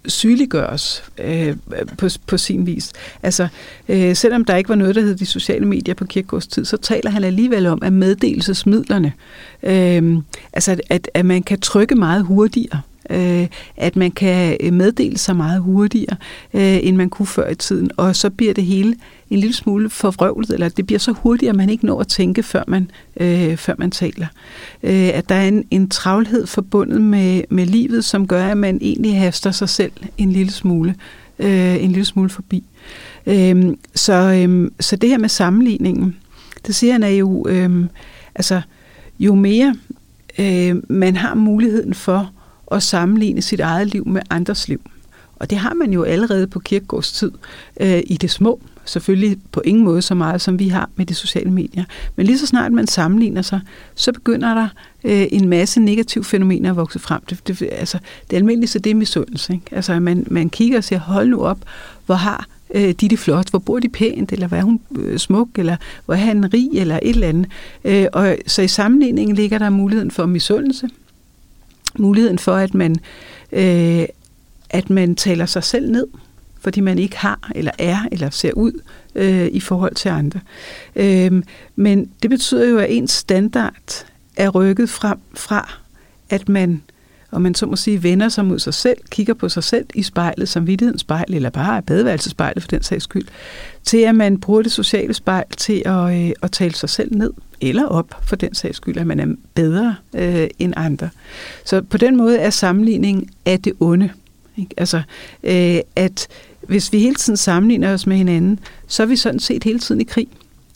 [0.05, 1.55] sygeliggøres øh,
[1.97, 2.91] på, på sin vis.
[3.23, 3.47] Altså,
[3.89, 6.77] øh, selvom der ikke var noget, der hed de sociale medier på Kirkegaards tid, så
[6.77, 9.13] taler han alligevel om, at meddelelsesmidlerne,
[9.63, 10.17] øh,
[10.53, 15.35] altså at, at man kan trykke meget hurtigere øh, at man kan øh, meddele sig
[15.35, 16.15] meget hurtigere,
[16.53, 17.91] øh, end man kunne før i tiden.
[17.97, 18.95] Og så bliver det hele
[19.29, 22.43] en lille smule forvrøvlet, eller det bliver så hurtigt, at man ikke når at tænke,
[22.43, 24.27] før man, øh, før man taler.
[24.83, 28.77] Øh, at der er en, en travlhed forbundet med, med livet, som gør, at man
[28.81, 30.95] egentlig haster sig selv en lille smule,
[31.39, 32.63] øh, en lille smule forbi.
[33.25, 36.15] Øh, så, øh, så det her med sammenligningen,
[36.67, 37.85] det siger han er jo, øh,
[38.35, 38.61] altså
[39.19, 39.75] jo mere
[40.39, 42.31] øh, man har muligheden for
[42.73, 44.81] at sammenligne sit eget liv med andres liv.
[45.36, 47.31] Og det har man jo allerede på kirkegårds tid
[47.79, 48.59] øh, i det små.
[48.86, 51.83] Selvfølgelig på ingen måde så meget, som vi har med de sociale medier.
[52.15, 53.59] Men lige så snart man sammenligner sig,
[53.95, 54.67] så begynder der
[55.03, 57.21] øh, en masse negative fænomener at vokse frem.
[57.29, 57.97] Det, det, altså,
[58.29, 59.53] det almindeligste, det er misundelse.
[59.53, 59.65] Ikke?
[59.71, 61.59] Altså, man, man kigger og siger, hold nu op,
[62.05, 65.17] hvor har øh, de det flot, hvor bor de pænt, eller hvor er hun øh,
[65.17, 67.47] smuk, eller hvor er han rig, eller et eller andet.
[67.86, 70.89] Øh, og så i sammenligningen ligger der muligheden for misundelse,
[71.99, 72.95] muligheden for, at man,
[73.51, 74.06] øh,
[74.69, 76.08] at man taler sig selv ned,
[76.60, 78.82] fordi man ikke har, eller er, eller ser ud
[79.15, 80.39] øh, i forhold til andre.
[80.95, 81.43] Øh,
[81.75, 84.06] men det betyder jo, at ens standard
[84.38, 85.73] er rykket frem fra,
[86.29, 86.82] at man
[87.34, 90.03] og man så må sige vender sig mod sig selv, kigger på sig selv i
[90.03, 93.27] spejlet, som vidtighedens spejl, eller bare badeværelsespejlet for den sags skyld,
[93.84, 97.34] til at man bruger det sociale spejl til at, øh, at tale sig selv ned,
[97.69, 101.10] eller op for den sags skyld, at man er bedre øh, end andre.
[101.65, 104.10] Så på den måde er sammenligning af det onde.
[104.58, 104.73] Ikke?
[104.78, 105.02] Altså,
[105.43, 106.28] øh, at
[106.67, 110.02] hvis vi hele tiden sammenligner os med hinanden, så er vi sådan set hele tiden
[110.02, 110.28] i krig.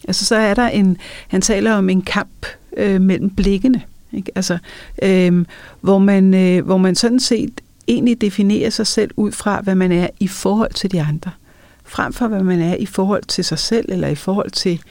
[0.07, 0.97] Altså, så er der en,
[1.27, 2.45] han taler om en kamp
[2.77, 3.81] øh, mellem blikkene.
[4.13, 4.31] Ikke?
[4.35, 4.57] Altså,
[5.01, 5.45] øh,
[5.81, 9.91] hvor, man, øh, hvor man sådan set egentlig definerer sig selv ud fra, hvad man
[9.91, 11.31] er i forhold til de andre.
[11.85, 14.81] Frem for, hvad man er i forhold til sig selv, eller i forhold til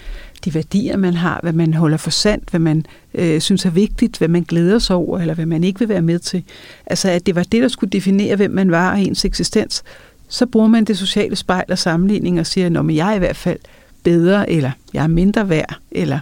[0.45, 4.19] de værdier, man har, hvad man holder for sandt, hvad man øh, synes er vigtigt,
[4.19, 6.43] hvad man glæder sig over, eller hvad man ikke vil være med til.
[6.87, 9.83] Altså, at det var det, der skulle definere, hvem man var og ens eksistens.
[10.29, 13.37] Så bruger man det sociale spejl og sammenligning og siger, at jeg er i hvert
[13.37, 13.59] fald
[14.03, 16.19] bedre, eller jeg er mindre værd, eller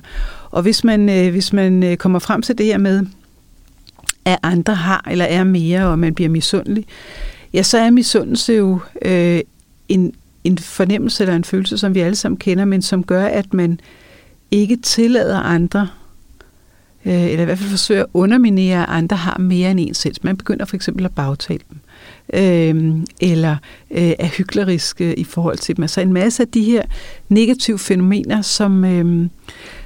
[0.54, 3.06] og hvis man, øh, hvis man øh, kommer frem til det her med,
[4.24, 6.86] at andre har eller er mere, og man bliver misundelig,
[7.52, 9.40] ja, så er misundelse jo øh,
[9.88, 13.54] en, en fornemmelse eller en følelse, som vi alle sammen kender, men som gør, at
[13.54, 13.80] man
[14.54, 15.88] ikke tillader andre,
[17.04, 20.16] øh, eller i hvert fald forsøger at underminere, at andre har mere end en selv.
[20.22, 21.78] Man begynder for eksempel at bagtale dem,
[22.34, 23.56] øh, eller
[23.90, 25.82] øh, er hykleriske i forhold til dem.
[25.82, 26.82] Altså en masse af de her
[27.28, 29.28] negative fænomener, som, øh,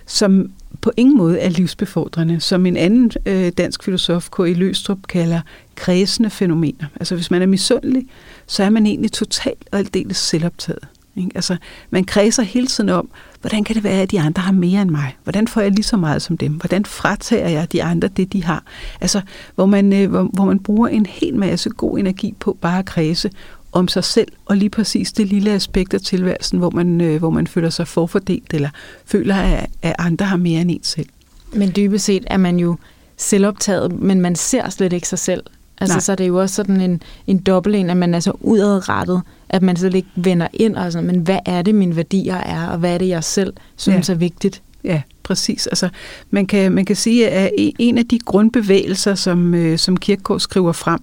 [0.06, 0.50] som
[0.80, 4.42] på ingen måde er livsbefordrende, som en anden øh, dansk filosof, K.I.
[4.42, 4.54] E.
[4.54, 5.40] Løstrup, kalder
[5.74, 6.86] kredsende fænomener.
[6.96, 8.06] Altså hvis man er misundelig,
[8.46, 10.88] så er man egentlig totalt og aldeles selvoptaget.
[11.18, 11.30] Ikke?
[11.34, 11.56] Altså,
[11.90, 13.08] man kredser hele tiden om,
[13.40, 15.16] hvordan kan det være, at de andre har mere end mig?
[15.24, 16.52] Hvordan får jeg lige så meget som dem?
[16.52, 18.64] Hvordan fratager jeg de andre det, de har?
[19.00, 19.20] Altså,
[19.54, 22.84] hvor man, øh, hvor, hvor man bruger en hel masse god energi på bare at
[22.84, 23.30] kredse
[23.72, 27.30] om sig selv, og lige præcis det lille aspekt af tilværelsen, hvor man, øh, hvor
[27.30, 28.68] man føler sig forfordelt, eller
[29.04, 31.08] føler, at, at andre har mere end en selv.
[31.52, 32.76] Men dybest set er man jo
[33.16, 35.42] selvoptaget, men man ser slet ikke sig selv.
[35.80, 36.00] Altså, Nej.
[36.00, 39.22] så er det jo også sådan en, en dobbelt en, at man er så udadrettet,
[39.48, 42.68] at man slet ikke vender ind og sådan, men hvad er det, mine værdier er,
[42.68, 44.14] og hvad er det, jeg selv synes ja.
[44.14, 44.62] er vigtigt?
[44.84, 45.66] Ja, præcis.
[45.66, 45.88] Altså,
[46.30, 50.72] man, kan, man kan sige, at en af de grundbevægelser, som, øh, som Kierkegaard skriver
[50.72, 51.00] frem,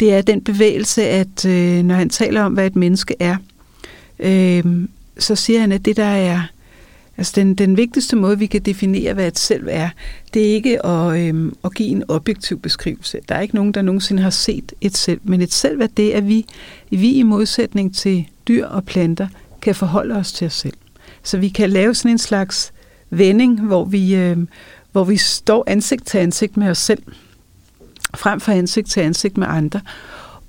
[0.00, 3.36] det er den bevægelse, at øh, når han taler om, hvad et menneske er,
[4.18, 4.64] øh,
[5.18, 6.42] så siger han, at det der er,
[7.20, 9.88] altså den, den vigtigste måde, vi kan definere, hvad et selv er,
[10.34, 13.18] det er ikke at, øhm, at give en objektiv beskrivelse.
[13.28, 16.10] Der er ikke nogen, der nogensinde har set et selv, men et selv er det,
[16.10, 16.46] at vi,
[16.90, 19.28] vi i modsætning til dyr og planter,
[19.62, 20.74] kan forholde os til os selv.
[21.22, 22.72] Så vi kan lave sådan en slags
[23.10, 24.48] vending, hvor vi, øhm,
[24.92, 27.02] hvor vi står ansigt til ansigt med os selv,
[28.14, 29.80] frem for ansigt til ansigt med andre.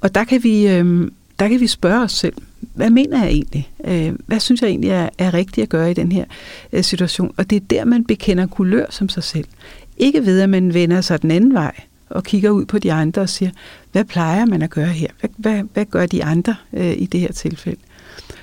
[0.02, 2.36] Og der kan vi, øhm, der kan vi spørge os selv,
[2.74, 3.70] hvad mener jeg egentlig?
[3.84, 6.26] Øh, hvad synes jeg egentlig er, er rigtigt at gøre i den her
[6.74, 7.34] øh, situation?
[7.38, 9.46] Og det er der, man bekender kulør som sig selv.
[9.98, 11.76] Ikke ved, at man vender sig den anden vej
[12.10, 13.52] og kigger ud på de andre og siger,
[13.92, 15.08] hvad plejer man at gøre her?
[15.20, 17.80] Hvad, hvad, hvad gør de andre øh, i det her tilfælde?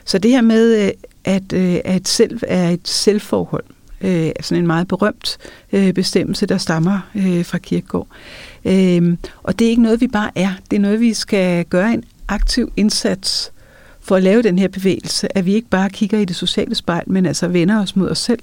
[0.04, 0.90] Så det her med, øh,
[1.24, 3.64] at, øh, at selv er et selvforhold,
[4.00, 5.38] øh, sådan en meget berømt
[5.72, 8.08] øh, bestemmelse, der stammer øh, fra Kirkegaard.
[8.64, 10.50] Øh, og det er ikke noget, vi bare er.
[10.70, 13.52] Det er noget, vi skal gøre en aktiv indsats
[14.08, 17.04] for at lave den her bevægelse, at vi ikke bare kigger i det sociale spejl,
[17.06, 18.40] men altså vender os mod os selv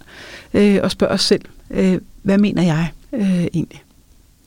[0.53, 3.81] øh, og spørger os selv, øh, hvad mener jeg øh, egentlig?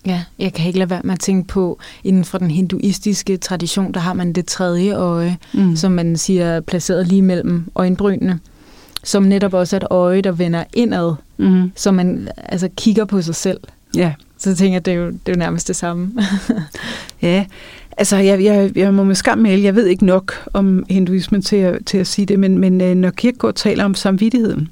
[0.06, 3.94] Ja, jeg kan ikke lade være med at tænke på, inden for den hinduistiske tradition,
[3.94, 5.76] der har man det tredje øje, mm.
[5.76, 8.40] som man siger placeret lige mellem øjenbrynene
[9.04, 11.72] som netop også er et øje, der vender indad, mm.
[11.76, 13.60] så man altså kigger på sig selv.
[13.96, 14.12] Ja.
[14.38, 16.12] Så jeg tænker det er jo, det er jo nærmest det samme.
[17.22, 17.44] ja,
[17.98, 21.56] altså jeg, jeg, jeg må med skam melde, jeg ved ikke nok om hinduismen til
[21.56, 24.68] at, til at sige det, men, men øh, når Kierkegaard taler om samvittigheden,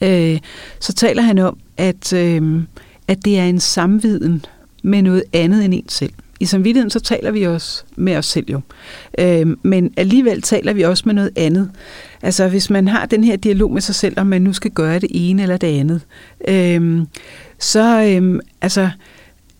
[0.00, 0.38] øh,
[0.80, 2.62] så taler han om, at, øh,
[3.08, 4.44] at det er en samviden
[4.82, 8.46] med noget andet end en selv i samvittigheden, så taler vi også med os selv
[8.50, 8.60] jo.
[9.18, 11.70] Øh, men alligevel taler vi også med noget andet.
[12.22, 14.98] Altså hvis man har den her dialog med sig selv, om man nu skal gøre
[14.98, 16.00] det ene eller det andet,
[16.48, 17.02] øh,
[17.58, 18.90] så, øh, altså,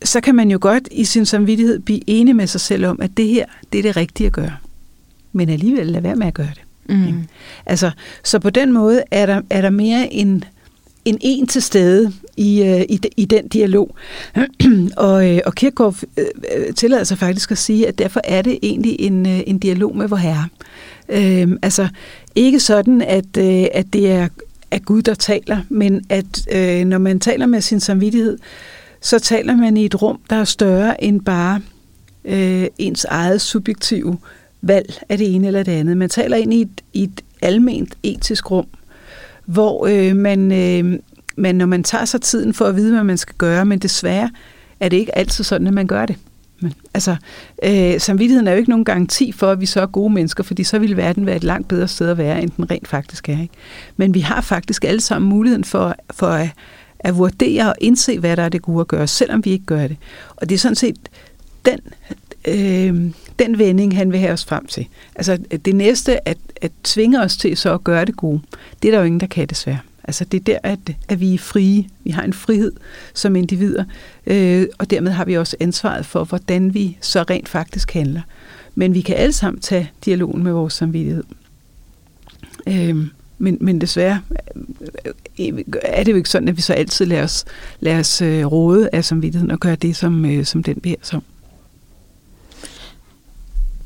[0.04, 3.10] så kan man jo godt i sin samvittighed blive enig med sig selv om, at
[3.16, 4.56] det her, det er det rigtige at gøre.
[5.32, 6.62] Men alligevel lade være med at gøre det.
[6.88, 7.24] Mm.
[7.66, 7.90] Altså,
[8.24, 10.44] så på den måde er der, er der mere en,
[11.04, 13.96] en en til stede i, øh, i, i den dialog.
[14.96, 19.00] og, øh, og Kirkegaard øh, tillader sig faktisk at sige, at derfor er det egentlig
[19.00, 20.48] en, øh, en dialog med vor herre.
[21.08, 21.88] Øh, altså
[22.34, 24.28] ikke sådan, at, øh, at det er,
[24.70, 28.38] er Gud, der taler, men at øh, når man taler med sin samvittighed,
[29.06, 31.60] så taler man i et rum, der er større end bare
[32.24, 34.18] øh, ens eget subjektive
[34.62, 35.96] valg af det ene eller det andet.
[35.96, 38.66] Man taler ind i et, i et alment etisk rum,
[39.44, 40.98] hvor øh, man, øh,
[41.36, 44.30] man, når man tager sig tiden for at vide, hvad man skal gøre, men desværre
[44.80, 46.16] er det ikke altid sådan, at man gør det.
[46.60, 47.16] Men, altså,
[47.62, 50.64] øh, samvittigheden er jo ikke nogen garanti for, at vi så er gode mennesker, fordi
[50.64, 53.40] så ville verden være et langt bedre sted at være, end den rent faktisk er.
[53.40, 53.54] Ikke?
[53.96, 56.48] Men vi har faktisk alle sammen muligheden for, for at,
[57.06, 59.86] at vurdere og indse, hvad der er det gode at gøre, selvom vi ikke gør
[59.86, 59.96] det.
[60.36, 60.96] Og det er sådan set
[61.64, 61.78] den,
[62.48, 64.86] øh, den vending, han vil have os frem til.
[65.14, 68.40] Altså det næste, at, at tvinge os til så at gøre det gode,
[68.82, 69.78] det er der jo ingen, der kan desværre.
[70.04, 71.88] Altså det er der, at, at vi er frie.
[72.04, 72.72] Vi har en frihed
[73.14, 73.84] som individer,
[74.26, 78.20] øh, og dermed har vi også ansvaret for, hvordan vi så rent faktisk handler.
[78.74, 81.24] Men vi kan alle sammen tage dialogen med vores samvittighed.
[82.68, 83.06] Øh,
[83.38, 84.20] men, men desværre
[85.38, 87.44] øh, er det jo ikke sådan, at vi så altid lader os,
[87.80, 91.14] lader os øh, råde af samvittigheden og gøre det, som, øh, som den beder os
[91.14, 91.22] om.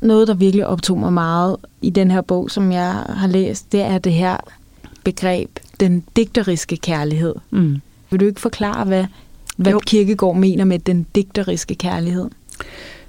[0.01, 3.81] Noget, der virkelig optog mig meget i den her bog, som jeg har læst, det
[3.81, 4.37] er det her
[5.03, 7.35] begreb, den digteriske kærlighed.
[7.49, 7.81] Mm.
[8.09, 9.05] Vil du ikke forklare, hvad,
[9.57, 12.29] hvad Kirkegaard mener med den digteriske kærlighed?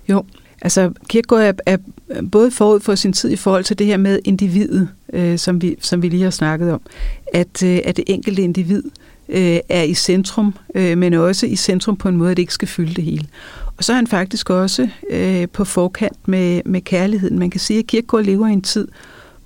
[0.08, 0.24] Jo,
[0.62, 4.18] altså Kierkegaard er, er både forud for sin tid i forhold til det her med
[4.24, 6.80] individet, øh, som, vi, som vi lige har snakket om,
[7.34, 8.82] at, øh, at det enkelte individ
[9.28, 12.54] øh, er i centrum, øh, men også i centrum på en måde, at det ikke
[12.54, 13.26] skal fylde det hele.
[13.76, 17.38] Og så er han faktisk også øh, på forkant med, med kærligheden.
[17.38, 18.88] Man kan sige, at Kierkegaard lever i en tid,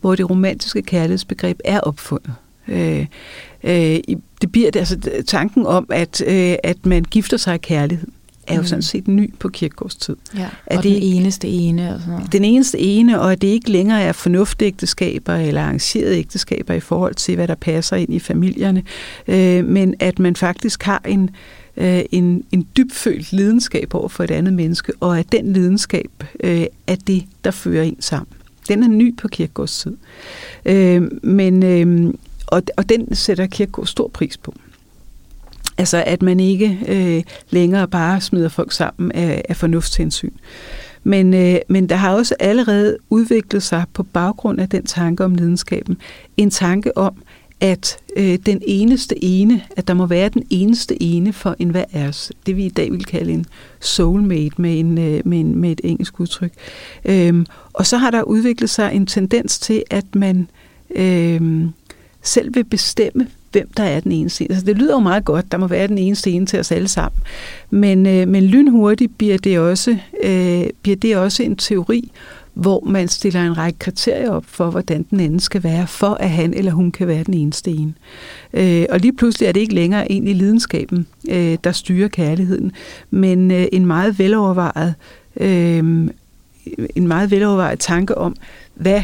[0.00, 2.35] hvor det romantiske kærlighedsbegreb er opfundet.
[2.68, 3.07] Øh,
[3.64, 3.98] øh,
[4.40, 8.09] det bliver det, altså tanken om, at, øh, at man gifter sig af kærlighed,
[8.46, 8.66] er jo mm.
[8.66, 10.16] sådan set ny på kirkegårds tid.
[10.37, 11.94] Ja, og det, den eneste ene.
[11.94, 12.32] Og sådan noget.
[12.32, 17.14] Den eneste ene, og at det ikke længere er fornuftægteskaber eller arrangerede ægteskaber i forhold
[17.14, 18.82] til, hvad der passer ind i familierne,
[19.28, 21.30] øh, men at man faktisk har en,
[21.76, 26.66] øh, en, en dybfølt lidenskab over for et andet menneske, og at den lidenskab øh,
[26.87, 28.28] er det, der fører en sammen.
[28.68, 29.96] Den er ny på kirkegårds tid.
[30.64, 32.14] Øh, men, øh,
[32.46, 34.54] og, og den sætter kirkegård stor pris på.
[35.78, 40.32] Altså at man ikke øh, længere bare smider folk sammen af, af fornuftshensyn.
[41.04, 45.34] Men, øh, men der har også allerede udviklet sig på baggrund af den tanke om
[45.34, 45.96] lidenskaben,
[46.36, 47.14] en tanke om,
[47.60, 52.08] at øh, den eneste ene, at der må være den eneste ene for enhver af
[52.08, 52.32] os.
[52.46, 53.46] Det vi i dag vil kalde en
[53.80, 56.52] soulmate med, en, øh, med, en, med et engelsk udtryk.
[57.04, 60.48] Øhm, og så har der udviklet sig en tendens til, at man
[60.96, 61.64] øh,
[62.22, 64.50] selv vil bestemme, hvem der er den eneste scene.
[64.50, 66.88] Altså, det lyder jo meget godt, der må være den eneste scene til os alle
[66.88, 67.20] sammen.
[67.70, 72.11] Men, øh, men lynhurtigt bliver det, også, øh, bliver det også en teori,
[72.54, 76.30] hvor man stiller en række kriterier op for, hvordan den anden skal være, for at
[76.30, 77.94] han eller hun kan være den eneste ene.
[78.52, 82.72] Øh, og lige pludselig er det ikke længere egentlig lidenskaben, øh, der styrer kærligheden,
[83.11, 84.94] men øh, en meget velovervejet
[85.37, 86.09] øh,
[86.94, 88.37] en meget velovervejet tanke om,
[88.74, 89.02] hvad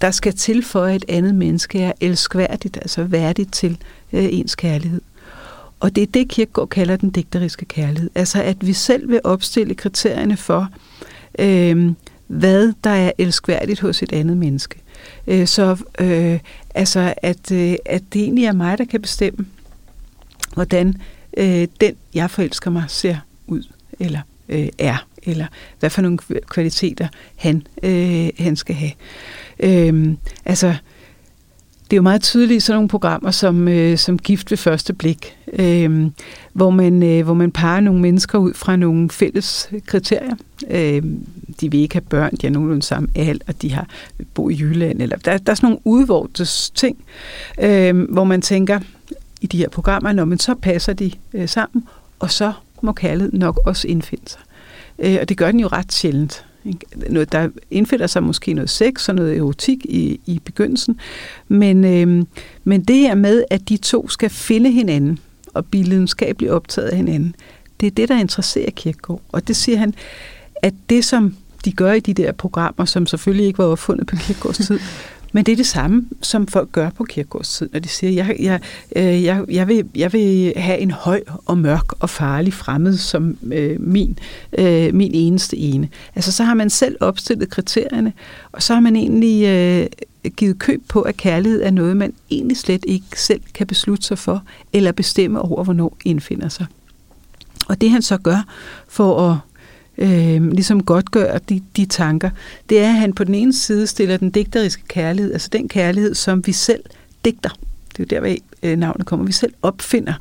[0.00, 3.78] der skal til for, at et andet menneske er elskværdigt, altså værdigt til
[4.12, 5.00] øh, ens kærlighed.
[5.80, 8.10] Og det er det, Kierkegaard kalder den digteriske kærlighed.
[8.14, 10.68] Altså at vi selv vil opstille kriterierne for,
[11.38, 11.92] øh,
[12.26, 14.80] hvad der er elskværdigt hos et andet menneske.
[15.26, 16.38] Øh, så øh,
[16.74, 19.46] altså at, øh, at det egentlig er mig, der kan bestemme,
[20.54, 20.94] hvordan
[21.36, 23.62] øh, den, jeg forelsker mig, ser ud
[24.00, 25.46] eller øh, er, eller
[25.80, 28.92] hvad for nogle kvaliteter han, øh, han skal have.
[29.62, 30.74] Øh, altså,
[31.90, 34.92] det er jo meget tydeligt i sådan nogle programmer som, øh, som Gift ved første
[34.92, 36.10] blik, øh,
[36.52, 40.34] hvor, man, øh, hvor man parer nogle mennesker ud fra nogle fælles kriterier.
[40.70, 41.02] Øh,
[41.60, 43.86] de vil ikke have børn, de har nogenlunde samme alder, og de har
[44.34, 45.02] bo i Jylland.
[45.02, 46.96] Eller, der, der er sådan nogle udvortes ting,
[47.60, 48.80] øh, hvor man tænker
[49.40, 51.84] i de her programmer, når man så passer de øh, sammen,
[52.18, 54.40] og så må kærligheden nok også indfinde sig.
[54.98, 56.44] Øh, og det gør den jo ret sjældent.
[57.10, 61.00] Noget, der indfinder sig måske noget sex og noget erotik i, i begyndelsen,
[61.48, 62.24] men, øh,
[62.64, 65.18] men det her med, at de to skal finde hinanden
[65.54, 67.34] og blive lidenskabeligt optaget af hinanden,
[67.80, 69.22] det er det, der interesserer Kirkegaard.
[69.32, 69.94] Og det siger han,
[70.62, 74.16] at det som de gør i de der programmer, som selvfølgelig ikke var opfundet på
[74.16, 74.78] Kirkegaards tid,
[75.32, 78.60] Men det er det samme, som folk gør på kirkegårdstid, når de siger, jeg, jeg,
[78.96, 83.38] øh, jeg, jeg, vil, jeg vil have en høj og mørk og farlig fremmed som
[83.52, 84.18] øh, min,
[84.58, 85.88] øh, min eneste ene.
[86.14, 88.12] Altså så har man selv opstillet kriterierne,
[88.52, 89.86] og så har man egentlig øh,
[90.36, 94.18] givet køb på, at kærlighed er noget, man egentlig slet ikke selv kan beslutte sig
[94.18, 96.66] for, eller bestemme over, hvornår indfinder sig.
[97.68, 98.44] Og det han så gør
[98.88, 99.36] for at
[100.00, 102.30] øh, ligesom godt gør de, de tanker,
[102.68, 106.14] det er, at han på den ene side stiller den digteriske kærlighed, altså den kærlighed,
[106.14, 106.82] som vi selv
[107.24, 107.50] digter.
[107.96, 109.26] Det er jo der, hvor øh, navnet kommer.
[109.26, 110.14] Vi selv opfinder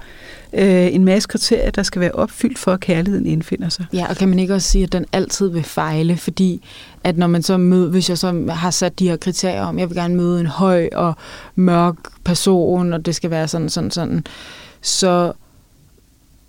[0.53, 3.86] øh, en masse kriterier, der skal være opfyldt for, at kærligheden indfinder sig.
[3.93, 6.61] Ja, og kan man ikke også sige, at den altid vil fejle, fordi
[7.03, 9.89] at når man så møder, hvis jeg så har sat de her kriterier om, jeg
[9.89, 11.13] vil gerne møde en høj og
[11.55, 14.23] mørk person, og det skal være sådan, sådan, sådan,
[14.82, 15.34] så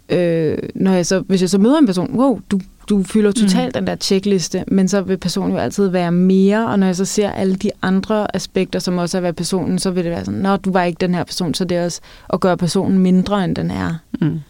[0.09, 2.61] øh, når jeg så, hvis jeg så møder en person, wow, du
[2.91, 3.73] du fylder totalt mm.
[3.73, 7.05] den der checkliste, men så vil personen jo altid være mere, og når jeg så
[7.05, 10.41] ser alle de andre aspekter, som også er ved personen, så vil det være sådan,
[10.41, 12.01] nå, du var ikke den her person, så det er også
[12.33, 13.95] at gøre personen mindre, end den er.
[14.21, 14.41] Mm.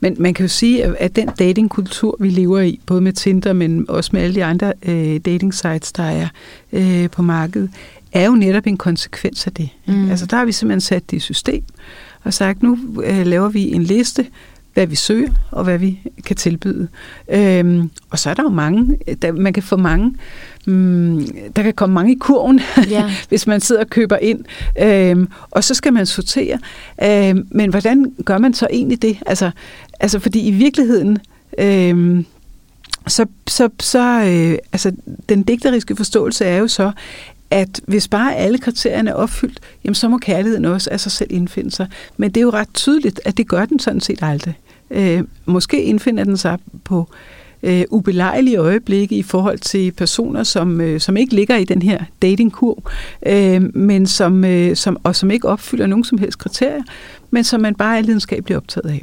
[0.00, 3.86] Men man kan jo sige, at den datingkultur, vi lever i, både med Tinder, men
[3.88, 6.28] også med alle de andre øh, dating sites, der er
[6.72, 7.70] øh, på markedet,
[8.12, 9.68] er jo netop en konsekvens af det.
[9.86, 10.10] Mm.
[10.10, 11.64] Altså der har vi simpelthen sat det i system,
[12.24, 14.26] og sagt, nu øh, laver vi en liste,
[14.74, 16.88] hvad vi søger, og hvad vi kan tilbyde.
[17.28, 20.14] Øhm, og så er der jo mange, der, man kan få mange,
[20.66, 22.60] um, der kan komme mange i kurven,
[22.90, 23.10] ja.
[23.28, 24.44] hvis man sidder og køber ind.
[24.80, 26.58] Øhm, og så skal man sortere.
[27.04, 29.18] Øhm, men hvordan gør man så egentlig det?
[29.26, 29.50] Altså,
[30.00, 31.18] altså fordi i virkeligheden,
[31.58, 32.26] øhm,
[33.06, 34.92] så, så, så øh, altså,
[35.28, 36.92] den digteriske forståelse er jo så,
[37.50, 41.28] at hvis bare alle kriterierne er opfyldt, jamen så må kærligheden også af sig selv
[41.32, 41.86] indfinde sig.
[42.16, 44.58] Men det er jo ret tydeligt, at det gør den sådan set aldrig.
[44.90, 47.08] Øh, måske indfinder den sig på
[47.62, 52.04] øh, ubelejlige øjeblikke i forhold til personer, som, øh, som ikke ligger i den her
[52.22, 52.82] datingkurv,
[53.26, 56.82] øh, men som, øh, som, og som ikke opfylder nogen som helst kriterier,
[57.30, 59.02] men som man bare er lidenskabeligt optaget af.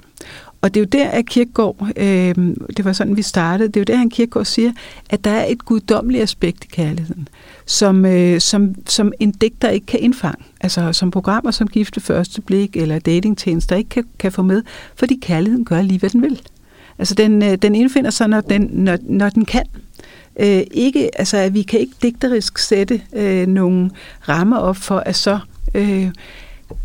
[0.65, 2.35] Og det er jo der, at Kirkegaard, øh,
[2.77, 4.71] det var sådan, vi startede, det er jo der, han Kirkegaard siger,
[5.09, 7.27] at der er et guddommeligt aspekt i kærligheden,
[7.65, 10.45] som, øh, som, som en digter ikke kan indfange.
[10.61, 14.63] Altså som programmer som Gifte Første Blik eller datingtjenester ikke kan, kan få med,
[14.95, 16.41] fordi kærligheden gør lige, hvad den vil.
[16.99, 19.65] Altså den, øh, den indfinder sig, når den, når, når den kan.
[20.39, 23.89] Øh, ikke, altså, at vi kan ikke digterisk sætte øh, nogle
[24.29, 25.39] rammer op for, at så...
[25.75, 26.09] Øh,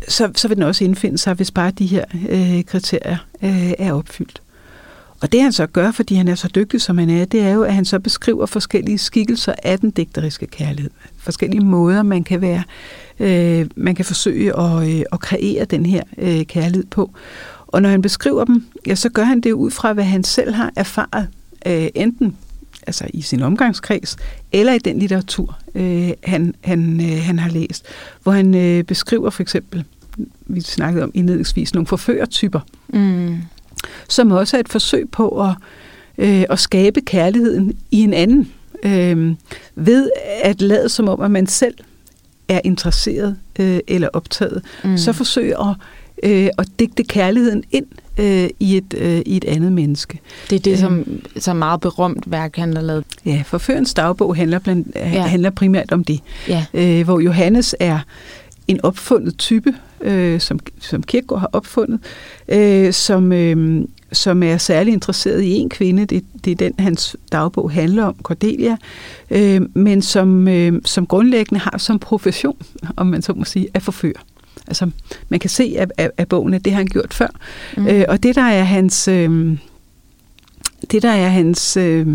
[0.07, 3.93] så, så vil den også indfinde sig, hvis bare de her øh, kriterier øh, er
[3.93, 4.41] opfyldt.
[5.21, 7.49] Og det han så gør, fordi han er så dygtig som han er, det er
[7.49, 10.91] jo, at han så beskriver forskellige skikkelser af den digteriske kærlighed.
[11.17, 12.63] Forskellige måder, man kan være,
[13.19, 17.11] øh, man kan forsøge at, øh, at kreere den her øh, kærlighed på.
[17.67, 20.53] Og når han beskriver dem, ja, så gør han det ud fra, hvad han selv
[20.53, 21.27] har erfaret,
[21.65, 22.37] øh, enten
[22.87, 24.17] altså i sin omgangskreds,
[24.51, 27.85] eller i den litteratur, øh, han, han, øh, han har læst,
[28.23, 29.83] hvor han øh, beskriver for eksempel,
[30.45, 33.37] vi snakkede om indledningsvis, nogle forførertyper, mm.
[34.09, 35.55] som også er et forsøg på at,
[36.17, 38.51] øh, at skabe kærligheden i en anden,
[38.83, 39.35] øh,
[39.75, 40.09] ved
[40.43, 41.75] at lade som om, at man selv
[42.47, 44.97] er interesseret øh, eller optaget, mm.
[44.97, 45.77] så forsøger at,
[46.23, 47.85] øh, at digte kærligheden ind
[48.17, 50.19] øh, i, et, øh, i et andet menneske.
[50.49, 51.05] Det er det, som, øh.
[51.37, 53.05] som meget berømt værk, han har lavet.
[53.25, 55.21] Ja, Forførens dagbog handler, blandt, ja.
[55.21, 56.19] handler primært om det.
[56.47, 56.65] Ja.
[56.73, 57.99] Øh, hvor Johannes er
[58.67, 61.99] en opfundet type, øh, som, som Kierkegaard har opfundet,
[62.47, 66.05] øh, som, øh, som er særlig interesseret i en kvinde.
[66.05, 68.77] Det, det er den, hans dagbog handler om, Cordelia,
[69.31, 72.57] øh, men som, øh, som grundlæggende har som profession,
[72.97, 74.13] om man så må sige, at forføre.
[74.71, 74.89] Altså,
[75.29, 77.27] man kan se af, af, af bogen, at det har han gjort før.
[77.77, 77.87] Mm.
[77.87, 79.07] Øh, og det, der er hans...
[79.07, 79.57] Øh,
[80.91, 81.77] det, der er hans...
[81.77, 82.07] Øh,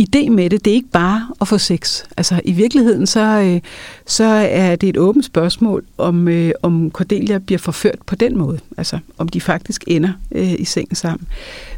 [0.00, 2.04] idé med det, det er ikke bare at få sex.
[2.16, 3.60] Altså i virkeligheden, så, øh,
[4.06, 8.58] så er det et åbent spørgsmål, om, øh, om Cordelia bliver forført på den måde.
[8.76, 11.28] Altså om de faktisk ender øh, i sengen sammen.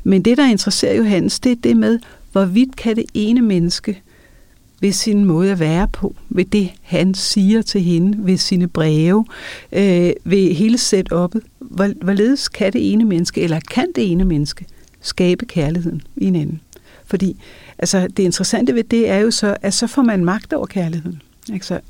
[0.04, 1.98] Men det, der interesserer Johannes, det er det med,
[2.32, 4.02] hvorvidt kan det ene menneske
[4.84, 9.26] ved sin måde at være på, ved det, han siger til hende, ved sine breve,
[9.72, 11.40] øh, ved hele setup'et.
[11.58, 14.66] Hvor, hvorledes kan det ene menneske, eller kan det ene menneske,
[15.00, 16.60] skabe kærligheden i en anden?
[17.06, 17.36] Fordi
[17.78, 21.22] altså, det interessante ved det er jo så, at så får man magt over kærligheden.
[21.52, 21.80] Altså,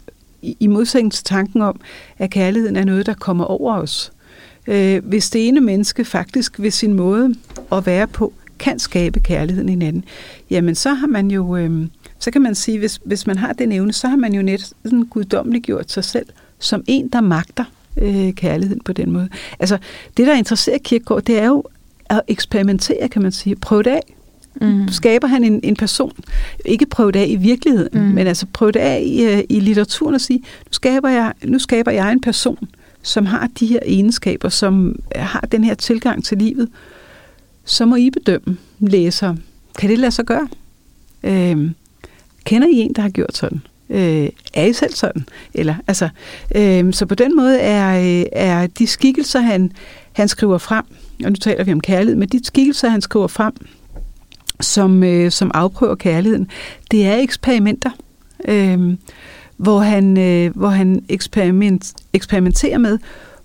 [0.42, 1.80] i, i modsætning til tanken om,
[2.18, 4.12] at kærligheden er noget, der kommer over os.
[4.66, 7.34] Øh, hvis det ene menneske faktisk ved sin måde
[7.72, 10.04] at være på, kan skabe kærligheden i hinanden,
[10.50, 11.56] jamen så har man jo...
[11.56, 11.86] Øh,
[12.24, 14.60] så kan man sige, hvis, hvis man har den evne, så har man jo net
[14.84, 16.26] sådan guddommeligt gjort sig selv
[16.58, 17.64] som en, der magter
[17.96, 19.28] øh, kærligheden på den måde.
[19.58, 19.78] Altså,
[20.16, 21.64] det, der interesserer Kierkegaard, det er jo
[22.10, 23.56] at eksperimentere, kan man sige.
[23.56, 24.14] Prøve det af.
[24.60, 24.88] Mm.
[24.88, 26.12] Skaber han en, en person,
[26.64, 28.14] ikke prøvet af i virkeligheden, mm.
[28.14, 31.90] men altså prøvet af i, øh, i litteraturen og sige, nu skaber, jeg, nu skaber
[31.90, 32.68] jeg en person,
[33.02, 36.68] som har de her egenskaber, som har den her tilgang til livet,
[37.64, 39.36] så må I bedømme læser.
[39.78, 40.48] Kan det lade sig gøre?
[41.24, 41.70] Øh,
[42.44, 43.62] kender I en, der har gjort sådan?
[43.90, 45.26] Øh, er I selv sådan?
[45.54, 46.08] Eller, altså,
[46.54, 49.72] øh, så på den måde er, øh, er de skikkelser, han,
[50.12, 50.84] han skriver frem,
[51.24, 53.52] og nu taler vi om kærlighed, men de skikkelser, han skriver frem,
[54.60, 56.48] som, øh, som afprøver kærligheden,
[56.90, 57.90] det er eksperimenter,
[58.48, 58.96] øh,
[59.56, 62.98] hvor han, øh, hvor han eksperiment, eksperimenterer med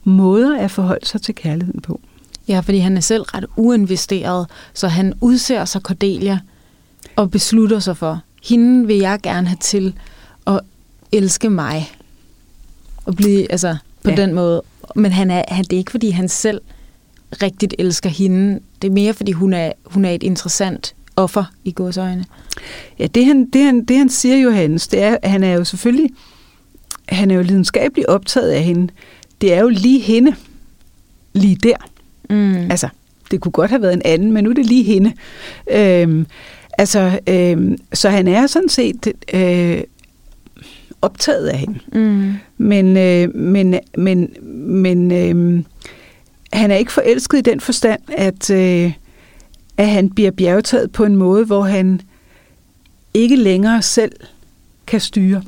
[0.04, 2.02] måder at forholde sig til kærligheden på.
[2.48, 6.40] Ja, fordi han er selv ret uinvesteret, så han udser sig Cordelia
[7.16, 9.94] og beslutter sig for, hende vil jeg gerne have til
[10.48, 10.60] at
[11.12, 11.92] elske mig.
[13.06, 14.16] Og blive, altså, på ja.
[14.16, 14.62] den måde.
[14.96, 16.62] Men han er, han, det er ikke, fordi han selv
[17.42, 18.60] rigtigt elsker hende.
[18.82, 22.26] Det er mere, fordi hun er, hun er et interessant offer i gods øjne.
[23.00, 26.10] Ja, det han, det han, det han siger Johannes, det er, han er jo selvfølgelig,
[27.10, 28.94] han er jo lidenskabeligt optaget af hende.
[29.42, 30.36] Det er jo lige hende,
[31.34, 31.76] lige der.
[32.30, 32.72] Mm.
[32.72, 32.90] Altså,
[33.32, 35.14] det kunne godt have været en anden, men nu er det lige hende.
[35.72, 36.28] Øhm,
[36.80, 39.82] altså, øhm, så han er sådan set øh,
[41.02, 41.80] optaget af hende.
[41.94, 42.34] Mm.
[42.58, 44.30] Men, øh, men, men,
[44.84, 45.64] men øh,
[46.54, 48.94] han er ikke forelsket i den forstand, at, øh,
[49.78, 52.02] at han bliver bjergtaget på en måde, hvor han
[53.14, 54.12] ikke længere selv
[54.88, 55.44] kan styre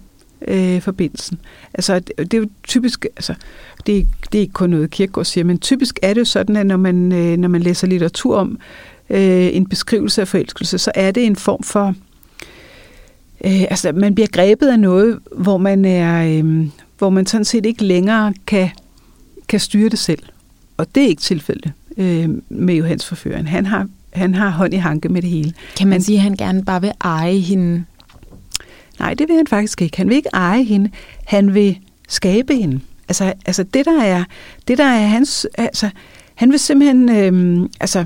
[0.48, 1.40] øh, forbindelsen.
[1.74, 3.34] Altså, det, det er jo typisk, altså,
[3.86, 6.66] det, det er ikke kun noget Kierkegaard siger, men typisk er det jo sådan, at
[6.66, 8.60] når man, øh, når man læser litteratur om
[9.10, 11.96] øh, en beskrivelse af forelskelse, så er det en form for,
[13.46, 16.68] øh, altså man bliver grebet af noget, hvor man er, øh,
[16.98, 18.70] hvor man sådan set ikke længere kan,
[19.48, 20.24] kan styre det selv.
[20.78, 23.48] Og det er ikke tilfældet øh, med Johannes forføren.
[23.48, 25.54] Han har, han har hånd i hanke med det hele.
[25.78, 27.84] Kan man han, sige, at han gerne bare vil eje hende?
[29.02, 29.98] Nej, det vil han faktisk ikke.
[29.98, 30.90] Han vil ikke eje hende.
[31.26, 32.80] Han vil skabe hende.
[33.08, 34.24] Altså, altså det, der er,
[34.68, 35.48] det, der er hans...
[35.58, 35.90] Altså,
[36.36, 37.10] han vil simpelthen...
[37.10, 38.06] Øh, altså,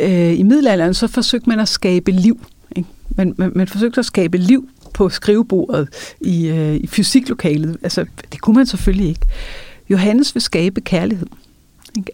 [0.00, 2.46] øh, I middelalderen, så forsøgte man at skabe liv.
[2.76, 2.88] Ikke?
[3.16, 5.88] Man, man, man forsøgte at skabe liv på skrivebordet
[6.20, 7.76] i, øh, i fysiklokalet.
[7.82, 9.26] Altså, det kunne man selvfølgelig ikke.
[9.90, 11.26] Johannes vil skabe kærlighed.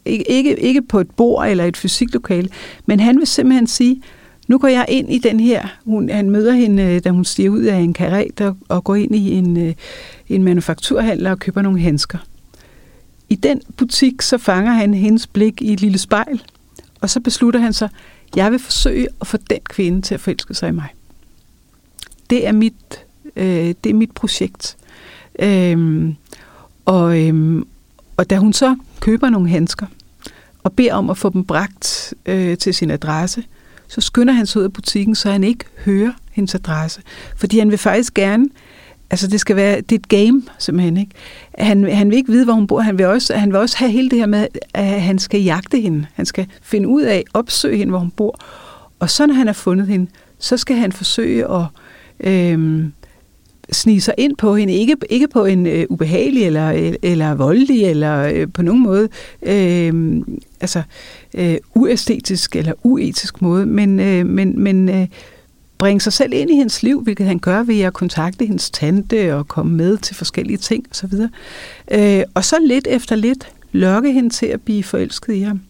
[0.04, 2.48] Ikke, ikke, ikke på et bord eller et fysiklokale,
[2.86, 4.02] men han vil simpelthen sige,
[4.48, 7.50] nu går jeg ind i den her, hun, han møder hende, øh, da hun stiger
[7.50, 9.74] ud af en karret og, og går ind i en, øh,
[10.28, 12.18] en manufakturhandler og køber nogle handsker.
[13.28, 16.42] I den butik, så fanger han hendes blik i et lille spejl,
[17.00, 17.88] og så beslutter han sig,
[18.36, 20.88] jeg vil forsøge at få den kvinde til at forelske sig i mig.
[22.30, 23.04] Det er mit,
[23.36, 24.76] øh, det er mit projekt.
[25.38, 26.14] Øhm,
[26.84, 27.66] og, øhm,
[28.16, 29.86] og da hun så køber nogle handsker,
[30.62, 33.44] og beder om at få dem bragt øh, til sin adresse,
[33.88, 37.00] så skynder han sig ud af butikken, så han ikke hører hendes adresse.
[37.36, 38.48] Fordi han vil faktisk gerne,
[39.10, 41.12] altså det skal være, det er et game simpelthen, ikke?
[41.58, 42.80] Han, han vil ikke vide, hvor hun bor.
[42.80, 45.80] Han vil, også, han vil også have hele det her med, at han skal jagte
[45.80, 46.06] hende.
[46.14, 48.40] Han skal finde ud af, opsøge hende, hvor hun bor.
[48.98, 51.66] Og så når han har fundet hende, så skal han forsøge at
[52.20, 52.84] øh,
[53.72, 57.84] snige sig ind på hende, ikke, ikke på en øh, ubehagelig eller, øh, eller voldelig
[57.84, 59.08] eller øh, på nogen måde
[59.42, 60.22] øh,
[60.60, 60.82] altså,
[61.34, 65.06] øh, uæstetisk eller uetisk måde, men, øh, men, men øh,
[65.78, 69.34] bringe sig selv ind i hendes liv, hvilket han gør ved at kontakte hendes tante
[69.34, 71.12] og komme med til forskellige ting osv.
[71.90, 75.60] Øh, og så lidt efter lidt lokke hende til at blive forelsket i ham.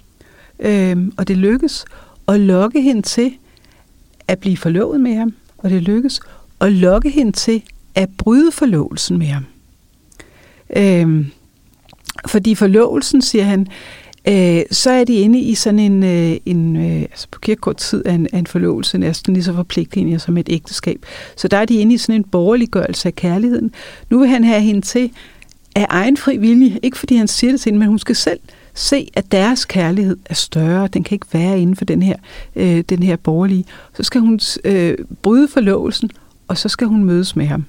[0.61, 1.85] Øh, og det lykkes.
[2.27, 3.33] Og lokke hende til
[4.29, 5.35] at blive forlovet med ham.
[5.59, 6.21] Og det lykkes.
[6.59, 7.63] Og lokke hende til
[7.95, 9.45] at bryde forlovelsen med ham.
[10.77, 11.27] Øh,
[12.27, 13.67] fordi forlovelsen, siger han,
[14.29, 18.03] øh, så er de inde i sådan en, øh, en øh, altså på kirkekort tid
[18.07, 21.07] er en, en forlovelse næsten lige så forpligtende som et ægteskab.
[21.37, 23.71] Så der er de inde i sådan en borgerliggørelse af kærligheden.
[24.11, 25.11] Nu vil han have hende til
[25.77, 28.41] af egen fri vilje, ikke fordi han siger det til hende, men hun skal selv
[28.75, 30.87] se, at deres kærlighed er større.
[30.87, 32.17] Den kan ikke være inden for den her,
[32.57, 33.65] øh, den her borgerlige.
[33.97, 36.11] Så skal hun øh, bryde forlovelsen,
[36.49, 37.65] og så skal hun mødes med ham.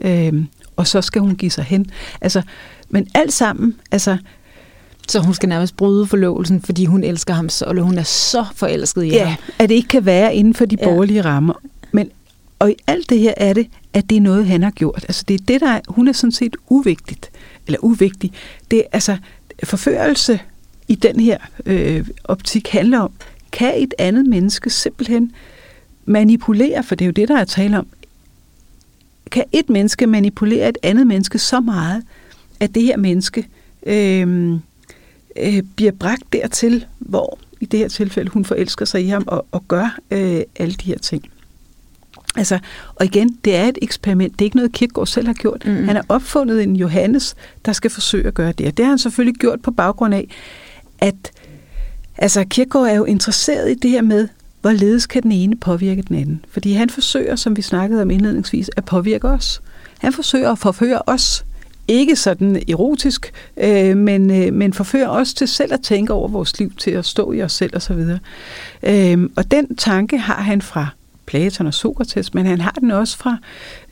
[0.00, 0.44] Øh,
[0.76, 1.90] og så skal hun give sig hen.
[2.20, 2.42] Altså,
[2.88, 4.16] men alt sammen, altså,
[5.08, 8.46] så hun skal nærmest bryde forlovelsen, fordi hun elsker ham så, eller hun er så
[8.54, 9.38] forelsket i ja, ham.
[9.58, 10.84] at det ikke kan være inden for de ja.
[10.84, 11.54] borgerlige rammer.
[11.92, 12.10] Men,
[12.58, 15.04] og i alt det her er det, at det er noget, han har gjort.
[15.08, 17.30] Altså det er det, der er, hun er sådan set uvigtigt,
[17.66, 18.32] eller uvigtig.
[18.70, 19.16] Det er altså
[19.64, 20.40] forførelse
[20.88, 23.12] i den her øh, optik handler om,
[23.52, 25.32] kan et andet menneske simpelthen
[26.04, 27.86] manipulere, for det er jo det, der er tale om,
[29.30, 32.02] kan et menneske manipulere et andet menneske så meget,
[32.60, 33.46] at det her menneske
[33.86, 34.52] øh,
[35.36, 39.46] øh, bliver bragt dertil, hvor i det her tilfælde, hun forelsker sig i ham og,
[39.52, 41.24] og gør øh, alle de her ting.
[42.36, 42.58] Altså,
[42.94, 44.32] og igen, det er et eksperiment.
[44.32, 45.66] Det er ikke noget, Kierkegaard selv har gjort.
[45.66, 45.84] Mm.
[45.84, 48.66] Han har opfundet en Johannes, der skal forsøge at gøre det.
[48.66, 50.28] Og det har han selvfølgelig gjort på baggrund af,
[50.98, 51.32] at
[52.18, 54.28] altså, Kierkegaard er jo interesseret i det her med,
[54.68, 56.44] hvorledes kan den ene påvirke den anden.
[56.50, 59.62] Fordi han forsøger, som vi snakkede om indledningsvis, at påvirke os.
[59.98, 61.44] Han forsøger at forføre os.
[61.88, 66.58] Ikke sådan erotisk, øh, men, øh, men forfører os til selv at tænke over vores
[66.58, 68.04] liv, til at stå i os selv osv.
[68.82, 70.86] Øh, og den tanke har han fra
[71.26, 73.36] Platon og Sokrates, men han har den også fra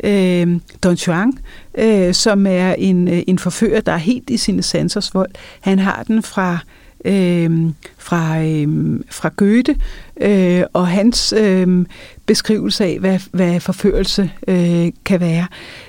[0.05, 1.33] øh, Don Juan,
[1.79, 5.31] øh, som er en, øh, en forfører, der er helt i sine sansers vold.
[5.61, 6.59] Han har den fra øh,
[7.07, 9.77] Øhm, fra, øh, fra Goethe
[10.21, 11.87] øh, og hans øh,
[12.27, 15.47] beskrivelse af, hvad, hvad forførelse øh, kan være.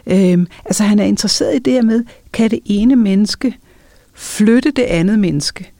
[0.07, 2.03] Øh, altså han er interesseret i det her med,
[2.33, 3.57] kan det ene menneske
[4.13, 5.71] flytte det andet menneske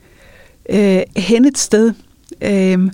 [0.70, 1.92] øh, hen et sted,
[2.42, 2.90] øh,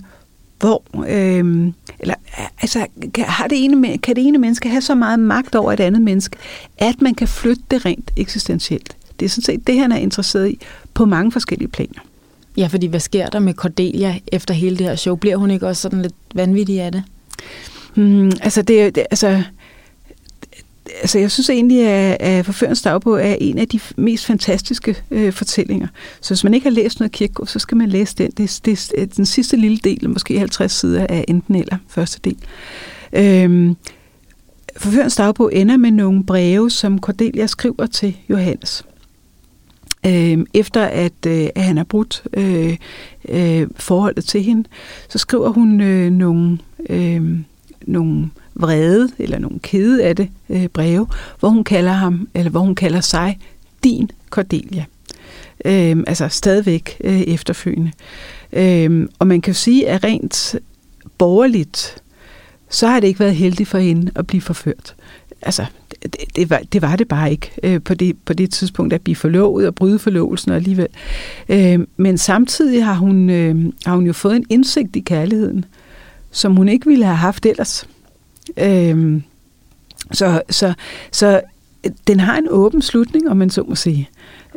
[0.59, 2.15] hvor, øh, eller,
[2.61, 5.79] altså, kan, har det ene, kan det ene menneske have så meget magt over et
[5.79, 6.37] andet menneske,
[6.77, 8.97] at man kan flytte det rent eksistentielt.
[9.19, 10.59] Det er sådan set det, han er interesseret i
[10.93, 12.01] på mange forskellige planer.
[12.57, 15.15] Ja, fordi hvad sker der med Cordelia efter hele det her show?
[15.15, 17.03] Bliver hun ikke også sådan lidt vanvittig af det?
[17.95, 19.43] Mm, altså, det, det, altså,
[21.01, 25.33] altså, jeg synes egentlig, at, at Forførens dagbog er en af de mest fantastiske øh,
[25.33, 25.87] fortællinger.
[26.21, 28.31] Så hvis man ikke har læst noget Kierkegaard, så skal man læse den.
[28.31, 32.37] Det, det er den sidste lille del, måske 50 sider af enten eller første del.
[33.13, 33.75] Øhm,
[34.77, 38.85] Forførens dagbog ender med nogle breve, som Cordelia skriver til Johannes
[40.05, 42.77] øh, efter at, øh, at han har brudt øh,
[43.29, 44.69] øh, forholdet til hende,
[45.09, 46.57] så skriver hun øh, nogle,
[46.89, 47.39] øh,
[47.81, 51.07] nogle vrede eller nogle kede af det øh, breve,
[51.39, 53.39] hvor hun kalder ham eller hvor hun kalder sig
[53.83, 54.85] din Cordelia.
[55.65, 57.91] Øh, altså stadigvæk øh, efterfølgende.
[58.53, 60.55] Øh, og man kan jo sige, at rent
[61.17, 61.97] borgerligt,
[62.69, 64.94] så har det ikke været heldigt for hende at blive forført.
[65.45, 65.65] Altså,
[66.03, 69.01] det, det, var, det var det bare ikke øh, på, det, på det tidspunkt at
[69.01, 70.87] blive forlovet og bryde forlovelsen og alligevel.
[71.49, 75.65] Øh, men samtidig har hun, øh, har hun jo fået en indsigt i kærligheden,
[76.31, 77.87] som hun ikke ville have haft ellers.
[78.57, 79.21] Øh,
[80.11, 80.73] så, så,
[81.11, 81.41] så
[81.85, 84.09] øh, den har en åben slutning, om man så må sige.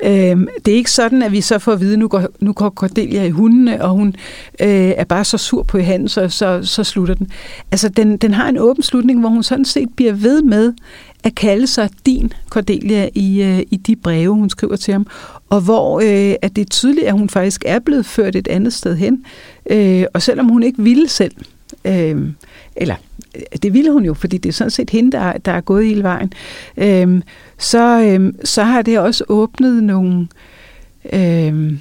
[0.03, 2.70] Øhm, det er ikke sådan, at vi så får at vide, nu går, nu går
[2.70, 4.09] Cordelia i hundene, og hun
[4.61, 7.28] øh, er bare så sur på hans, og så, så slutter den.
[7.70, 10.72] Altså, den, den har en åben slutning, hvor hun sådan set bliver ved med
[11.24, 15.07] at kalde sig din Cordelia i, øh, i de breve, hun skriver til ham,
[15.49, 18.72] og hvor øh, at det er tydeligt, at hun faktisk er blevet ført et andet
[18.72, 19.24] sted hen,
[19.70, 21.34] øh, og selvom hun ikke ville selv,
[21.84, 22.28] øh,
[22.76, 22.94] eller
[23.62, 26.03] det ville hun jo, fordi det er sådan set hende, der, der er gået hele
[26.03, 26.32] vejen,
[26.76, 27.22] øhm,
[27.59, 30.28] så, øhm, så har det også åbnet nogle...
[31.12, 31.80] øhm,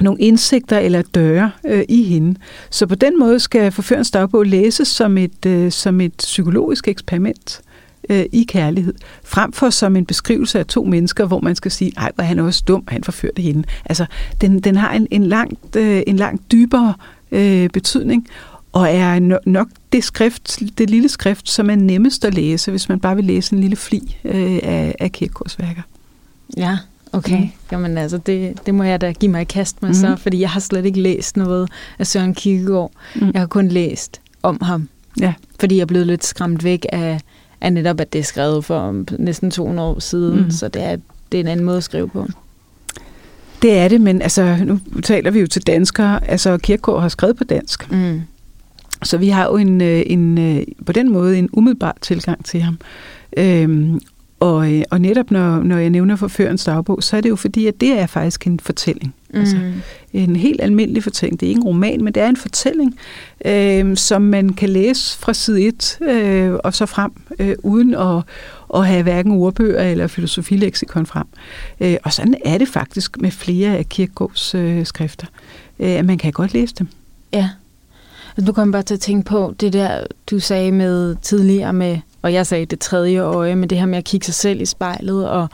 [0.00, 2.38] nogle indsigter eller døre øh, i hende.
[2.70, 7.60] Så på den måde skal forførens dagbog læses som et, øh, som et psykologisk eksperiment
[8.08, 8.94] øh, i kærlighed,
[9.24, 12.38] frem for som en beskrivelse af to mennesker, hvor man skal sige, ej, hvor han
[12.38, 13.64] er også dum, han forførte hende.
[13.84, 14.06] Altså,
[14.40, 16.94] den, den har en, en, langt, øh, en langt dybere
[17.32, 18.28] øh, betydning,
[18.76, 23.00] og er nok det skrift, det lille skrift, som er nemmest at læse, hvis man
[23.00, 25.82] bare vil læse en lille fli øh, af, af Kierkegaards værker.
[26.56, 26.78] Ja,
[27.12, 27.40] okay.
[27.40, 27.48] Mm.
[27.72, 29.94] Jamen altså, det, det må jeg da give mig i kast med mm.
[29.94, 31.68] så, fordi jeg har slet ikke læst noget
[31.98, 32.90] af Søren Kierkegaard.
[33.14, 33.30] Mm.
[33.34, 34.88] Jeg har kun læst om ham.
[35.20, 35.34] Ja.
[35.60, 37.20] Fordi jeg er blevet lidt skræmt væk af,
[37.60, 40.50] af netop, at det er skrevet for næsten 200 år siden, mm.
[40.50, 40.96] så det er,
[41.32, 42.26] det er en anden måde at skrive på.
[43.62, 46.30] Det er det, men altså, nu taler vi jo til danskere.
[46.30, 47.92] Altså, Kierkegaard har skrevet på dansk.
[47.92, 48.22] Mm.
[49.02, 52.60] Så vi har jo en, øh, en, øh, på den måde en umiddelbar tilgang til
[52.60, 52.78] ham.
[53.36, 54.00] Øhm,
[54.40, 57.66] og, øh, og netop når, når jeg nævner forførens dagbog, så er det jo fordi,
[57.66, 59.14] at det er faktisk en fortælling.
[59.30, 59.40] Mm.
[59.40, 59.56] Altså
[60.12, 61.40] en helt almindelig fortælling.
[61.40, 62.98] Det er ikke en roman, men det er en fortælling,
[63.44, 68.22] øh, som man kan læse fra side 1 øh, og så frem, øh, uden at,
[68.74, 71.26] at have hverken ordbøger eller filosofileksikon frem.
[71.80, 75.26] Øh, og sådan er det faktisk med flere af Kierkegaards øh, skrifter.
[75.78, 76.88] Øh, man kan godt læse dem.
[77.32, 77.48] Ja.
[78.38, 81.98] Nu kommer jeg bare til at tænke på det der, du sagde med tidligere med,
[82.22, 84.66] og jeg sagde det tredje øje, men det her med at kigge sig selv i
[84.66, 85.48] spejlet og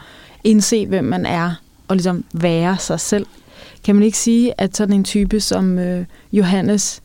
[0.45, 1.55] indse, hvem man er,
[1.89, 3.27] og ligesom være sig selv.
[3.85, 7.03] Kan man ikke sige, at sådan en type som øh, Johannes,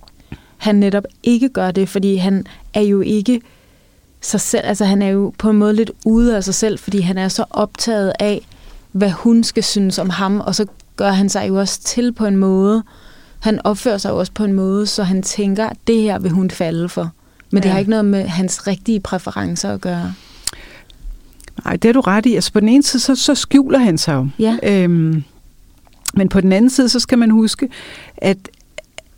[0.57, 3.41] han netop ikke gør det, fordi han er jo ikke
[4.21, 6.99] sig selv, altså han er jo på en måde lidt ude af sig selv, fordi
[6.99, 8.47] han er så optaget af,
[8.91, 10.65] hvad hun skal synes om ham, og så
[10.95, 12.83] gør han sig jo også til på en måde,
[13.47, 16.51] han opfører sig også på en måde, så han tænker, at det her vil hun
[16.51, 17.11] falde for.
[17.51, 17.63] Men ja.
[17.63, 20.13] det har ikke noget med hans rigtige præferencer at gøre.
[21.65, 22.35] Nej, det er du ret i.
[22.35, 24.27] Altså på den ene side, så, så skjuler han sig jo.
[24.39, 24.57] Ja.
[24.63, 25.23] Øhm,
[26.13, 27.69] men på den anden side, så skal man huske,
[28.17, 28.37] at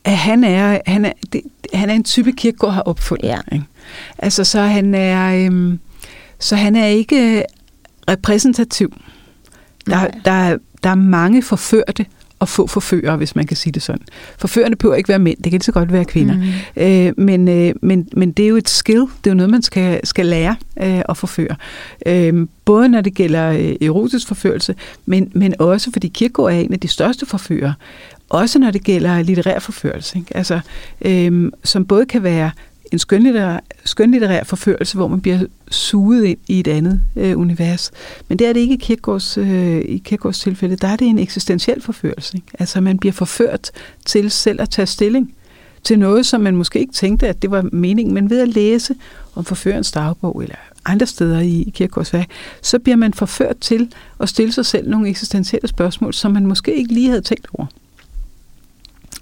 [0.03, 1.41] at han er, han er, det,
[1.73, 3.27] han er en type kirkegård har opfundet.
[3.27, 3.39] Ja.
[3.51, 3.65] Ikke?
[4.17, 5.79] Altså, så han er, øhm,
[6.39, 7.43] så han er ikke
[8.09, 8.93] repræsentativ.
[9.85, 10.11] Der, Nej.
[10.25, 12.05] der, der er mange forførte
[12.39, 14.01] og få forfører, hvis man kan sige det sådan.
[14.37, 16.35] Forførende behøver ikke være mænd, det kan lige så godt være kvinder.
[16.35, 16.83] Mm.
[16.83, 19.61] Øh, men, øh, men, men det er jo et skill, det er jo noget, man
[19.61, 21.55] skal, skal lære øh, at forføre.
[22.05, 24.75] Øh, både når det gælder øh, erotisk forførelse,
[25.05, 27.73] men, men også fordi Kierkegaard er en af de største forfører.
[28.29, 30.17] Også når det gælder litterær forførelse.
[30.17, 30.37] Ikke?
[30.37, 30.59] Altså,
[31.01, 32.51] øh, som både kan være
[32.91, 35.39] en skønlitterær, skønlitterær forførelse, hvor man bliver
[35.71, 37.91] suget ind i et andet øh, univers.
[38.27, 40.75] Men det er det ikke i Kierkegaards, øh, i Kierkegaards tilfælde.
[40.75, 42.37] Der er det en eksistentiel forførelse.
[42.37, 42.47] Ikke?
[42.59, 43.71] Altså man bliver forført
[44.05, 45.33] til selv at tage stilling
[45.83, 48.95] til noget, som man måske ikke tænkte, at det var meningen, men ved at læse
[49.35, 52.27] om forførens dagbog eller andre steder i Kierkegaards værk,
[52.61, 56.75] så bliver man forført til at stille sig selv nogle eksistentielle spørgsmål, som man måske
[56.75, 57.67] ikke lige havde tænkt over.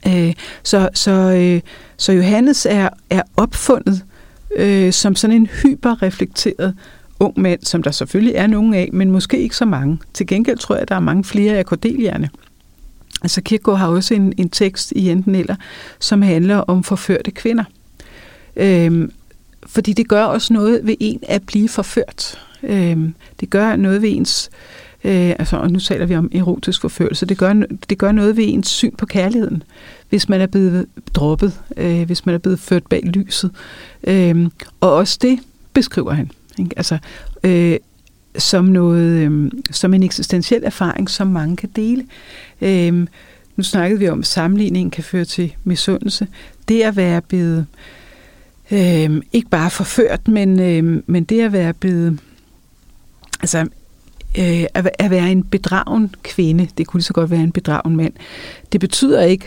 [0.07, 0.33] Øh,
[0.63, 1.61] så, så, øh,
[1.97, 4.03] så Johannes er, er opfundet
[4.55, 6.75] øh, som sådan en hyperreflekteret
[7.19, 9.99] ung mand, som der selvfølgelig er nogen af, men måske ikke så mange.
[10.13, 12.29] Til gengæld tror jeg, at der er mange flere af kordelierne.
[13.21, 15.55] Altså Kierkegaard har også en, en tekst i enten eller,
[15.99, 17.63] som handler om forførte kvinder.
[18.55, 19.11] Øhm,
[19.65, 22.39] fordi det gør også noget ved en at blive forført.
[22.63, 26.81] Øhm, det gør noget ved ens, øh, Øh, altså, og nu taler vi om erotisk
[26.81, 27.53] forførelse, det gør,
[27.89, 29.63] det gør noget ved ens syn på kærligheden,
[30.09, 33.51] hvis man er blevet droppet, øh, hvis man er blevet ført bag lyset.
[34.03, 34.47] Øh,
[34.81, 35.39] og også det
[35.73, 36.31] beskriver han.
[36.59, 36.71] Ikke?
[36.77, 36.97] Altså,
[37.43, 37.77] øh,
[38.37, 42.05] som noget, øh, som en eksistentiel erfaring, som mange kan dele.
[42.61, 43.07] Øh,
[43.55, 46.27] nu snakkede vi om, at sammenligningen kan føre til misundelse.
[46.67, 47.65] Det at være blevet
[48.71, 52.19] øh, ikke bare forført, men, øh, men det at være blevet
[53.41, 53.67] altså
[54.37, 58.13] øh, at, at være en bedragen kvinde, det kunne så godt være en bedragen mand,
[58.71, 59.45] det betyder ikke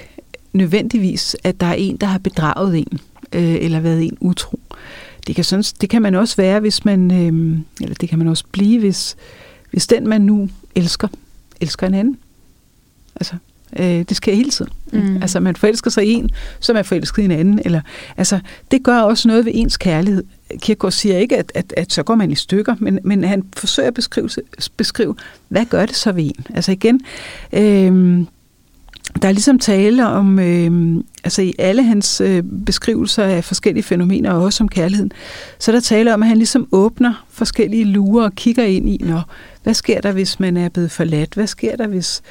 [0.52, 2.98] nødvendigvis, at der er en, der har bedraget en,
[3.32, 4.60] øh, eller været en utro.
[5.26, 8.28] Det kan, sådan, det kan man også være, hvis man, øh, eller det kan man
[8.28, 9.16] også blive, hvis,
[9.70, 11.08] hvis den, man nu elsker,
[11.60, 12.18] elsker en anden.
[13.16, 13.34] Altså,
[13.76, 14.72] øh, det sker hele tiden.
[14.92, 15.16] Mm.
[15.22, 17.60] Altså, man forelsker sig i en, så man forelsket i en anden.
[17.64, 17.80] Eller,
[18.16, 20.24] altså, det gør også noget ved ens kærlighed.
[20.59, 23.88] Kierkegaard siger ikke, at, at, at så går man i stykker, men, men han forsøger
[23.88, 24.28] at beskrive,
[24.76, 25.14] beskrive,
[25.48, 26.46] hvad gør det så ved en?
[26.55, 27.01] Altså igen,
[27.53, 28.26] øh,
[29.22, 34.32] der er ligesom tale om, øh, altså i alle hans øh, beskrivelser af forskellige fænomener,
[34.32, 35.12] og også om kærligheden,
[35.59, 38.96] så er der tale om, at han ligesom åbner forskellige lurer og kigger ind i,
[39.01, 39.30] når,
[39.62, 41.34] hvad sker der, hvis man er blevet forladt?
[41.34, 42.22] Hvad sker der, hvis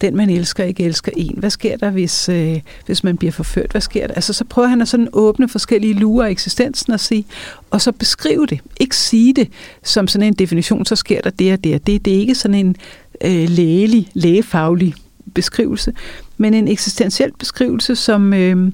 [0.00, 1.34] den, man elsker, ikke elsker en?
[1.38, 3.70] Hvad sker der, hvis, øh, hvis man bliver forført?
[3.70, 4.14] Hvad sker der?
[4.14, 7.24] Altså, så prøver han at sådan åbne forskellige lurer af eksistensen og sige,
[7.70, 8.60] og så beskrive det.
[8.80, 9.48] Ikke sige det
[9.82, 12.04] som sådan en definition, så sker der det og det og det.
[12.04, 12.76] Det er ikke sådan en
[13.24, 14.94] øh, lægelig, lægefaglig
[15.34, 15.92] beskrivelse,
[16.36, 18.72] men en eksistentiel beskrivelse, som, øh,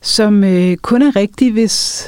[0.00, 2.06] som øh, kun er rigtig, hvis,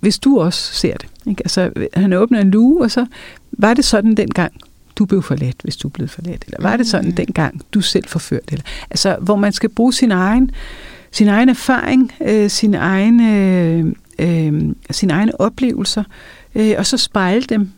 [0.00, 1.08] hvis du også ser det.
[1.26, 1.42] Ikke?
[1.44, 3.06] Altså, han åbner en luge, og så
[3.52, 4.52] var det sådan dengang,
[4.98, 8.52] du blev forladt, hvis du blev forladt, eller var det sådan dengang, du selv forført,
[8.52, 10.50] eller, altså, hvor man skal bruge sin egen,
[11.12, 16.04] sin egen erfaring, øh, sin egen, øh, øh, sine egne oplevelser,
[16.54, 17.70] øh, og så spejle dem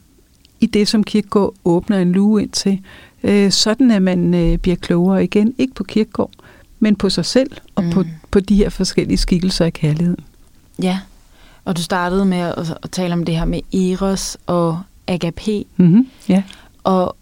[0.60, 2.80] i det, som Kierkegaard åbner en luge ind til,
[3.22, 6.30] øh, sådan at man øh, bliver klogere igen, ikke på Kierkegaard,
[6.78, 7.90] men på sig selv og mm.
[7.90, 10.24] på, på de her forskellige skikkelser af kærligheden.
[10.82, 10.98] Ja,
[11.64, 15.64] og du startede med at, at tale om det her med Eros og agape.
[15.76, 16.08] Mm-hmm.
[16.28, 16.42] Ja.
[16.84, 17.16] Og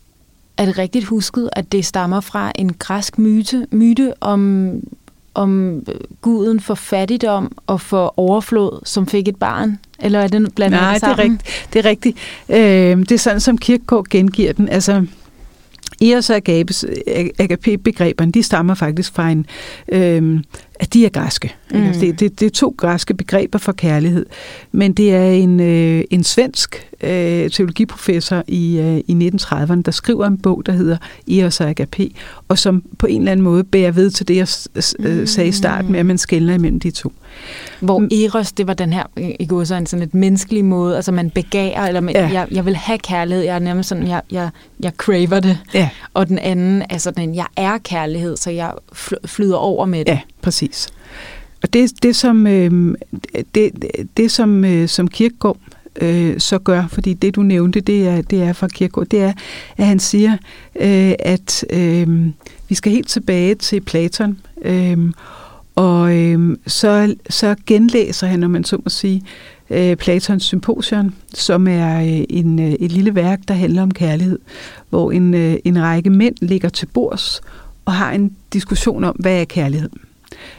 [0.57, 4.73] er det rigtigt husket, at det stammer fra en græsk myte, myte om,
[5.35, 5.83] om
[6.21, 9.79] guden for fattigdom og for overflod, som fik et barn?
[9.99, 11.67] Eller er det blandt Nej, det er rigtigt.
[11.73, 12.19] Det er, rigtigt.
[12.49, 14.69] Øh, det er sådan, som Kierkegaard gengiver den.
[14.69, 15.07] Altså,
[16.03, 16.85] Eros og Agapes,
[17.39, 19.47] agape-begreberne, de stammer faktisk fra en,
[19.89, 20.41] øh,
[20.81, 21.55] at de er græske.
[21.71, 21.87] Mm.
[21.87, 24.27] Altså, det, det, det er to græske begreber for kærlighed,
[24.73, 30.27] men det er en, øh, en svensk øh, teologiprofessor i, øh, i 1930'erne, der skriver
[30.27, 30.97] en bog, der hedder
[31.31, 32.11] Eros og Agape,
[32.49, 34.49] og som på en eller anden måde bærer ved til det, jeg
[34.99, 37.13] øh, sagde i starten med, at man skældner imellem de to.
[37.81, 39.05] Hvor Eros, det var den her,
[39.41, 42.31] i går så en sådan et menneskelig måde, altså man begærer, eller man, ja.
[42.33, 44.51] jeg, jeg vil have kærlighed, jeg er nærmest sådan, jeg, jeg,
[44.81, 45.59] jeg craver det.
[45.75, 45.89] Ja.
[46.15, 48.73] Og den anden er sådan, jeg er kærlighed, så jeg
[49.27, 50.13] flyder over med det.
[50.13, 50.89] Ja, præcis.
[51.63, 52.95] Og det, det som, øh,
[53.55, 53.71] det,
[54.17, 55.59] det som, øh, som Kirkegaard
[56.01, 59.33] øh, så gør, fordi det du nævnte, det er, det er fra Kirkegaard, det er,
[59.77, 60.33] at han siger,
[60.81, 62.27] øh, at øh,
[62.69, 64.99] vi skal helt tilbage til Platon, øh,
[65.75, 69.23] og øh, så, så genlæser han, om man så må sige,
[69.71, 74.39] øh, Platons Symposion, som er øh, en, øh, et lille værk, der handler om kærlighed,
[74.91, 77.41] hvor en, øh, en række mænd ligger til bords
[77.85, 79.91] og har en diskussion om, hvad er kærlighed.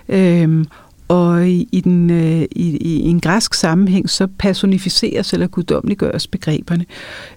[0.09, 0.65] Øhm,
[1.09, 6.85] og i, i, den, øh, i, i en græsk sammenhæng, så personificeres eller guddommeliggøres begreberne.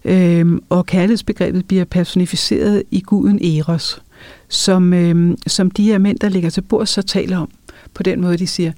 [0.04, 4.02] Øhm, og kærlighedsbegrebet bliver personificeret i guden Eros,
[4.48, 7.48] som, øhm, som de her mænd, der ligger til bord, så taler om.
[7.94, 8.72] På den måde, de siger,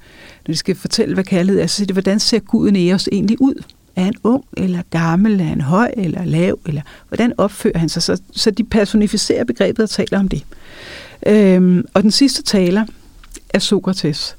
[0.47, 3.41] når de skal fortælle, hvad kærlighed er, så siger de, hvordan ser guden Eros egentlig
[3.41, 3.63] ud?
[3.95, 8.03] Er han ung, eller gammel, er han høj, eller lav, eller hvordan opfører han sig?
[8.03, 10.43] Så, så de personificerer begrebet og taler om det.
[11.27, 12.85] Øhm, og den sidste taler
[13.55, 14.37] af Sokrates.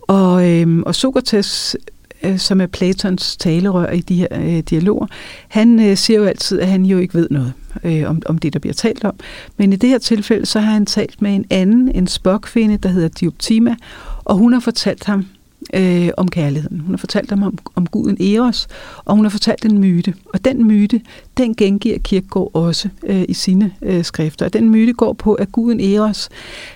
[0.00, 1.76] Og, øh, og Sokrates,
[2.22, 5.06] øh, som er Platons talerør i de her øh, dialoger,
[5.48, 7.52] han øh, siger jo altid, at han jo ikke ved noget
[7.84, 9.14] øh, om, om det, der bliver talt om.
[9.56, 12.88] Men i det her tilfælde, så har han talt med en anden, en spokfinde, der
[12.88, 13.76] hedder Dioptima,
[14.24, 15.26] og hun har fortalt ham
[15.74, 16.80] øh, om kærligheden.
[16.80, 18.68] Hun har fortalt dem om, om guden Eros,
[19.04, 20.14] og hun har fortalt en myte.
[20.34, 21.00] Og den myte,
[21.36, 24.46] den gengiver Kirkegaard også øh, i sine øh, skrifter.
[24.46, 26.28] Og den myte går på, at guden Eros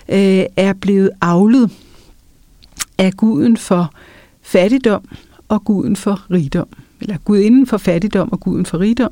[0.09, 1.71] øh, er blevet avlet
[2.97, 3.93] af guden for
[4.41, 5.07] fattigdom
[5.47, 6.67] og guden for rigdom
[7.01, 9.11] eller gudinden for fattigdom og guden for rigdom.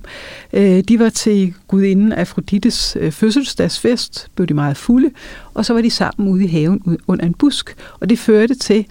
[0.53, 5.11] Øh, de var til gudinden Afrodites øh, fødselsdagsfest, blev de meget fulde,
[5.53, 8.85] og så var de sammen ude i haven under en busk, og det førte til,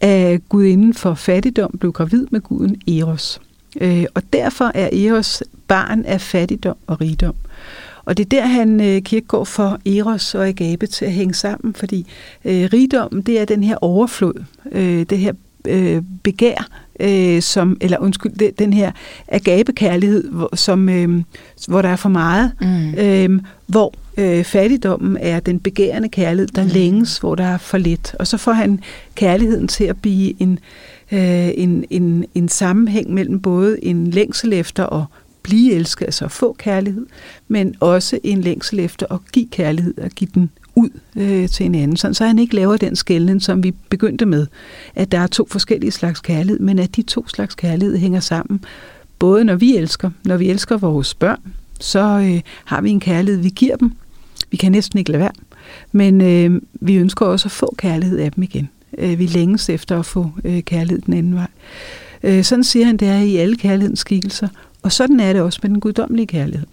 [0.00, 3.40] at gudinden for fattigdom blev gravid med guden Eros.
[3.80, 7.34] Øh, og derfor er Eros barn af fattigdom og rigdom.
[8.04, 11.74] Og det er der, han øh, Kierkegaard for Eros og Agape til at hænge sammen,
[11.74, 12.06] fordi
[12.44, 15.32] øh, rigdommen, det er den her overflod, øh, det her
[15.66, 16.68] øh, begær,
[17.00, 18.92] øh, som, eller undskyld, det, den her
[19.28, 21.22] agape-kærlighed, hvor, som, øh,
[21.68, 22.94] hvor der er for meget, mm.
[22.94, 26.70] øh, hvor øh, fattigdommen er den begærende kærlighed, der mm.
[26.70, 28.14] længes, hvor der er for lidt.
[28.18, 28.80] Og så får han
[29.14, 30.58] kærligheden til at blive en,
[31.12, 35.04] øh, en, en, en sammenhæng mellem både en længsel efter at
[35.42, 37.06] blive elsket, altså at få kærlighed,
[37.48, 41.74] men også en længsel efter at give kærlighed og give den ud øh, til en
[41.74, 44.46] anden, sådan, så han ikke laver den skældning, som vi begyndte med,
[44.94, 48.64] at der er to forskellige slags kærlighed, men at de to slags kærlighed hænger sammen.
[49.18, 51.40] Både når vi elsker, når vi elsker vores børn,
[51.80, 53.92] så øh, har vi en kærlighed, vi giver dem.
[54.50, 55.32] Vi kan næsten ikke lade være.
[55.92, 58.68] Men øh, vi ønsker også at få kærlighed af dem igen.
[58.98, 61.48] Øh, vi længes efter at få øh, kærlighed den anden vej.
[62.22, 64.48] Øh, sådan siger han, det er i alle kærlighedens skikkelser.
[64.82, 66.66] Og sådan er det også med den guddommelige kærlighed.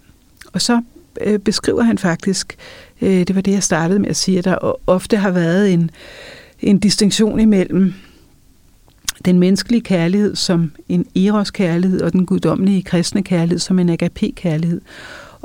[0.54, 0.82] Og så
[1.22, 2.56] øh, beskriver han faktisk,
[3.02, 5.92] øh, det var det, jeg startede med at sige, at der ofte har været en,
[6.62, 7.94] en distinktion imellem
[9.26, 14.82] den menneskelige kærlighed som en eros-kærlighed, og den guddommelige kristne kærlighed som en agape-kærlighed.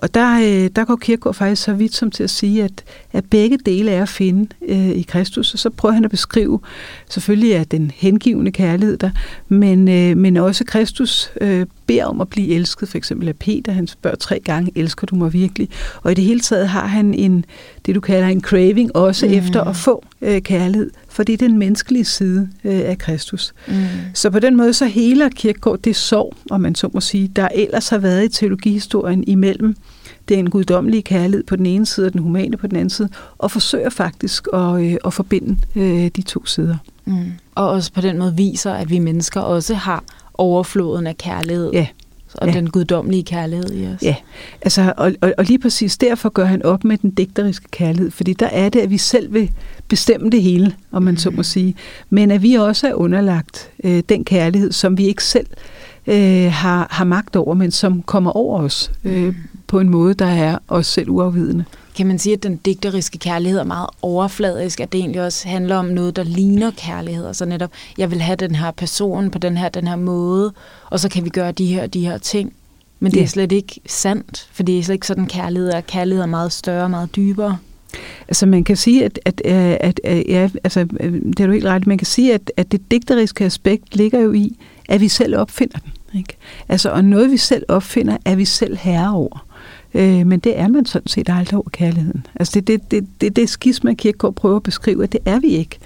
[0.00, 3.24] Og der, øh, der går Kierkegaard faktisk så vidt som til at sige, at, at
[3.30, 5.52] begge dele er at finde øh, i Kristus.
[5.52, 6.60] Og så prøver han at beskrive,
[7.08, 9.10] selvfølgelig er den hengivende kærlighed der,
[9.48, 13.72] men, øh, men også Kristus øh, beder om at blive elsket, for eksempel af Peter.
[13.72, 15.68] Han spørger tre gange, elsker du mig virkelig?
[16.02, 17.44] Og i det hele taget har han en,
[17.86, 19.32] det du kalder en craving, også mm.
[19.32, 23.52] efter at få øh, kærlighed, for det er den menneskelige side øh, af Kristus.
[23.68, 23.74] Mm.
[24.14, 27.48] Så på den måde så heler Kierkegaard det sorg, om man så må sige, der
[27.54, 29.76] ellers har været i teologihistorien imellem
[30.28, 33.08] den guddommelige kærlighed på den ene side og den humane på den anden side,
[33.38, 36.76] og forsøger faktisk at, øh, at forbinde øh, de to sider.
[37.04, 37.32] Mm.
[37.54, 40.04] Og også på den måde viser, at vi mennesker også har
[40.34, 41.70] overfloden af kærlighed.
[41.72, 41.86] Ja.
[42.40, 42.52] Og ja.
[42.52, 44.02] den guddommelige kærlighed i os.
[44.02, 44.14] Ja,
[44.62, 48.32] altså, og, og, og lige præcis derfor gør han op med den digteriske kærlighed, fordi
[48.32, 49.50] der er det, at vi selv vil
[49.88, 51.18] bestemme det hele, om man mm.
[51.18, 51.74] så må sige.
[52.10, 55.46] Men at vi også er underlagt øh, den kærlighed, som vi ikke selv
[56.06, 59.34] øh, har, har magt over, men som kommer over os øh, mm.
[59.66, 61.64] på en måde, der er os selv uafvidende.
[62.00, 65.76] Kan man sige, at den digteriske kærlighed er meget overfladisk, at det egentlig også handler
[65.76, 69.56] om noget, der ligner kærlighed, altså netop, jeg vil have den her person på den
[69.56, 70.52] her, den her måde,
[70.90, 72.52] og så kan vi gøre de her de her ting.
[73.00, 75.80] Men det er slet ikke sandt, for det er slet ikke sådan, kærlighed er.
[75.80, 77.58] Kærlighed er meget større, meget dybere.
[78.28, 81.86] Altså man kan sige, at, at, at, at ja, altså, det er du helt ret,
[81.86, 84.56] man kan sige, at, at det digteriske aspekt ligger jo i,
[84.88, 86.18] at vi selv opfinder den.
[86.18, 86.36] Ikke?
[86.68, 89.46] Altså, og noget vi selv opfinder, er vi selv herre over.
[89.94, 92.26] Øh, men det er man sådan set aldrig over kærligheden.
[92.34, 95.40] Altså det er det, det, det, det skisma, Kierkegaard prøver at beskrive, at det er
[95.40, 95.78] vi ikke.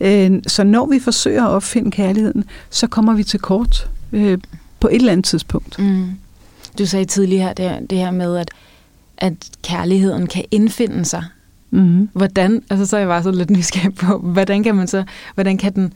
[0.00, 4.38] Øh, så når vi forsøger at opfinde kærligheden, så kommer vi til kort øh,
[4.80, 5.78] på et eller andet tidspunkt.
[5.78, 6.06] Mm.
[6.78, 8.50] Du sagde tidligere det, det her med, at,
[9.18, 11.24] at kærligheden kan indfinde sig.
[11.70, 12.08] Mm-hmm.
[12.12, 15.04] Hvordan, altså så er jeg bare så lidt nysgerrig på, hvordan kan man så,
[15.34, 15.92] hvordan kan den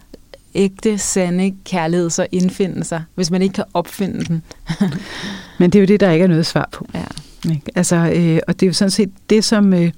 [0.55, 4.43] ægte, sande kærlighed så indfinde sig, hvis man ikke kan opfinde den?
[5.59, 6.87] Men det er jo det, der ikke er noget svar på.
[6.95, 7.05] Ja.
[7.51, 7.71] Ikke?
[7.75, 9.91] Altså, øh, og det er jo sådan set det, som øh,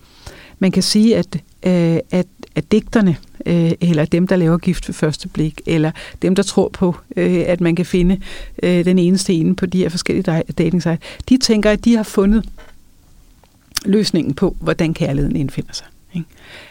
[0.58, 3.16] man kan sige, at, øh, at, at digterne,
[3.46, 5.90] øh, eller dem, der laver gift ved første blik, eller
[6.22, 8.20] dem, der tror på, øh, at man kan finde
[8.62, 10.82] øh, den eneste ene på de her forskellige dating
[11.28, 12.48] de tænker, at de har fundet
[13.84, 15.86] løsningen på, hvordan kærligheden indfinder sig.
[16.14, 16.28] Ikke?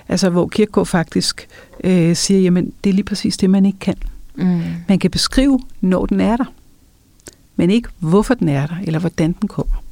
[0.09, 1.47] Altså hvor Kierkegaard faktisk
[1.83, 3.95] øh, siger, jamen det er lige præcis det, man ikke kan.
[4.35, 4.61] Mm.
[4.87, 6.53] Man kan beskrive, når den er der,
[7.55, 9.84] men ikke hvorfor den er der, eller hvordan den kommer.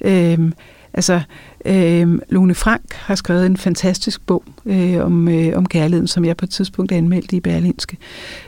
[0.00, 0.52] Øhm,
[0.94, 1.20] altså,
[1.64, 6.36] øhm, Lone Frank har skrevet en fantastisk bog øh, om, øh, om kærligheden, som jeg
[6.36, 7.96] på et tidspunkt anmeldte i Berlinske.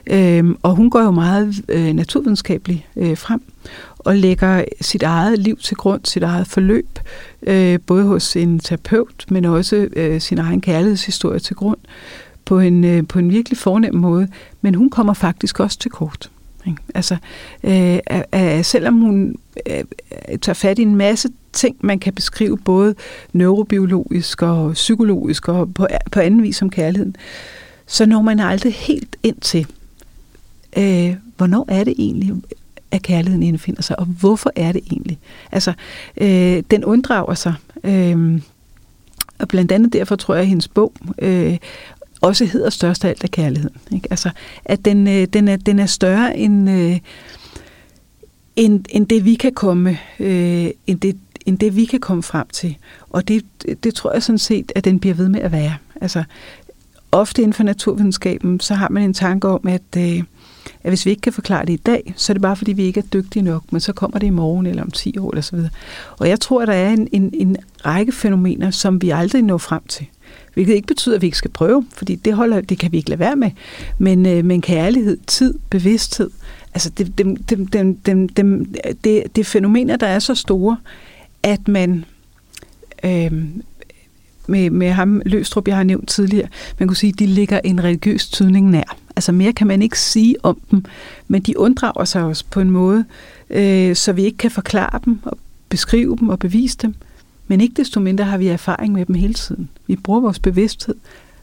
[0.07, 3.43] Øhm, og hun går jo meget øh, naturvidenskabeligt øh, frem
[3.99, 6.99] og lægger sit eget liv til grund, sit eget forløb,
[7.43, 11.79] øh, både hos en terapeut, men også øh, sin egen kærlighedshistorie til grund,
[12.45, 14.29] på en, øh, på en virkelig fornem måde.
[14.61, 16.31] Men hun kommer faktisk også til kort.
[16.67, 16.83] Ikke?
[16.95, 17.17] Altså,
[17.65, 17.99] øh,
[18.35, 19.37] øh, selvom hun
[19.67, 19.85] øh,
[20.43, 22.95] tager fat i en masse ting, man kan beskrive både
[23.33, 27.17] neurobiologisk og psykologisk og på, på anden vis som kærligheden,
[27.87, 29.67] så når man aldrig helt ind til,
[30.77, 32.35] øh, hvornår er det egentlig,
[32.91, 35.19] at kærligheden indfinder sig, og hvorfor er det egentlig?
[35.53, 35.73] Altså,
[36.17, 37.55] øh, den unddrager sig,
[37.85, 38.41] øh,
[39.39, 41.59] og blandt andet derfor tror jeg, at hendes bog øh,
[42.21, 43.77] også hedder størst af alt af kærligheden.
[43.93, 44.09] Ikke?
[44.11, 44.31] Altså,
[44.65, 46.99] at den, øh, den, er, den er større end, øh,
[48.57, 51.17] end, end det, vi kan komme, øh, end, det,
[51.47, 52.77] end det, vi kan komme frem til.
[53.11, 53.45] Og det,
[53.85, 55.75] det tror jeg sådan set, at den bliver ved med at være.
[56.01, 56.25] Altså,
[57.13, 60.23] ofte inden for naturvidenskaben, så har man en tanke om, at, øh,
[60.83, 62.83] at hvis vi ikke kan forklare det i dag, så er det bare fordi, vi
[62.83, 65.43] ikke er dygtige nok, men så kommer det i morgen eller om 10 år eller
[65.43, 65.71] så videre.
[66.19, 67.57] Og jeg tror, at der er en, en, en
[67.87, 70.07] række fænomener, som vi aldrig når frem til.
[70.55, 73.11] Hvilket ikke betyder, at vi ikke skal prøve, fordi det, holder, det kan vi ikke
[73.11, 73.51] lade være med.
[73.99, 76.31] Men, øh, men kærlighed, tid, bevidsthed,
[76.75, 78.75] altså det, dem, dem, dem, dem, dem,
[79.05, 80.77] det, det fænomener, der er så store,
[81.43, 82.05] at man
[83.05, 83.33] øh,
[84.47, 86.49] med, med ham Løstrup, jeg har nævnt tidligere,
[86.79, 88.97] man kunne sige, at de ligger en religiøs tydning nær.
[89.17, 90.85] Altså mere kan man ikke sige om dem,
[91.29, 93.05] men de unddrager sig også på en måde,
[93.51, 95.39] øh, så vi ikke kan forklare dem og
[95.69, 96.95] beskrive dem og bevise dem.
[97.51, 99.69] Men ikke desto mindre har vi erfaring med dem hele tiden.
[99.87, 100.95] Vi bruger vores bevidsthed.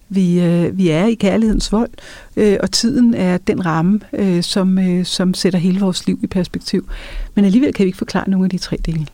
[0.10, 1.90] Vi, øh, vi er i kærlighedens vold,
[2.38, 6.28] øh, og tiden er den ramme, øh, som, øh, som sætter hele vores liv i
[6.28, 6.90] perspektiv.
[7.36, 9.08] Men alligevel kan vi ikke forklare nogle af de tre dele.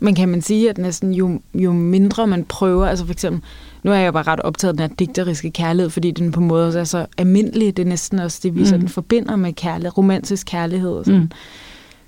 [0.00, 3.42] Men kan man sige, at næsten jo, jo mindre man prøver, altså for eksempel,
[3.82, 6.40] nu er jeg jo bare ret optaget af den her digteriske kærlighed, fordi den på
[6.40, 8.66] en måde er så almindelig, det er næsten også det, vi mm.
[8.66, 11.20] sådan forbinder med kærlighed, romantisk kærlighed og sådan.
[11.20, 11.30] Mm.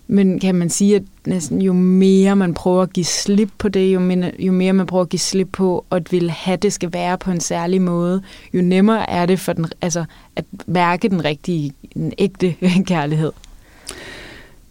[0.07, 3.95] Men kan man sige, at næsten jo mere man prøver at give slip på det,
[3.95, 6.93] jo, mere, jo mere man prøver at give slip på, at vil have det skal
[6.93, 8.23] være på en særlig måde,
[8.55, 10.05] jo nemmere er det for den, altså,
[10.37, 12.55] at mærke den rigtige, den ægte
[12.87, 13.33] kærlighed.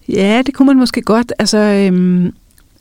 [0.09, 1.33] Ja, det kunne man måske godt.
[1.39, 2.25] Altså, øhm,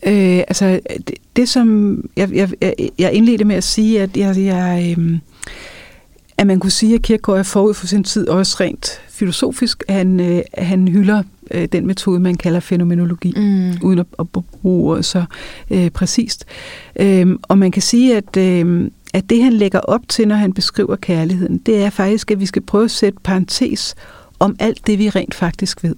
[0.06, 4.96] øh, altså det, det som jeg, jeg, jeg indledte med at sige, at jeg, jeg
[4.98, 5.18] øh,
[6.40, 9.84] at man kunne sige, at Kierkegaard er forud for sin tid også rent filosofisk.
[9.88, 13.72] Han, øh, han hylder øh, den metode, man kalder fænomenologi, mm.
[13.82, 15.24] uden at, at bruge ordet så
[15.70, 16.44] øh, præcist.
[16.96, 20.52] Øhm, og man kan sige, at, øh, at det han lægger op til, når han
[20.52, 23.94] beskriver kærligheden, det er faktisk, at vi skal prøve at sætte parentes
[24.38, 25.96] om alt det, vi rent faktisk ved.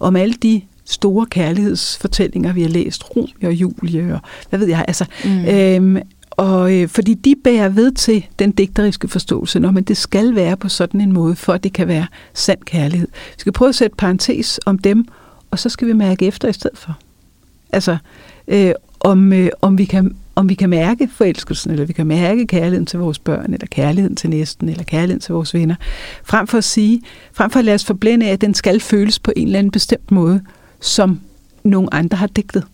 [0.00, 4.20] Om alle de store kærlighedsfortællinger, vi har læst, Romeo og Julie og
[4.50, 5.44] hvad ved jeg, altså, mm.
[5.44, 6.02] øhm,
[6.36, 10.56] og øh, fordi de bærer ved til den digteriske forståelse, når men det skal være
[10.56, 13.08] på sådan en måde, for at det kan være sand kærlighed.
[13.12, 15.06] Vi skal prøve at sætte parentes om dem,
[15.50, 16.98] og så skal vi mærke efter i stedet for.
[17.72, 17.96] Altså,
[18.48, 22.46] øh, om, øh, om, vi kan, om vi kan mærke forelskelsen, eller vi kan mærke
[22.46, 25.74] kærligheden til vores børn, eller kærligheden til næsten, eller kærligheden til vores venner,
[26.24, 29.18] frem for at sige, frem for at lade os forblænde af, at den skal føles
[29.18, 30.40] på en eller anden bestemt måde,
[30.80, 31.20] som
[31.64, 32.64] nogle andre har digtet.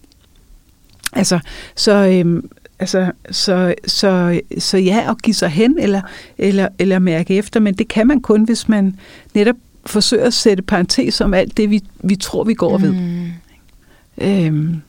[1.12, 1.38] Altså,
[1.76, 2.50] så, øhm,
[2.80, 6.00] Altså, så, så, så ja, at give sig hen eller,
[6.38, 8.96] eller, eller mærke efter, men det kan man kun, hvis man
[9.34, 9.56] netop
[9.86, 12.82] forsøger at sætte parentes om alt det, vi, vi tror, vi går mm.
[12.84, 12.94] ved.
[14.18, 14.82] Øhm,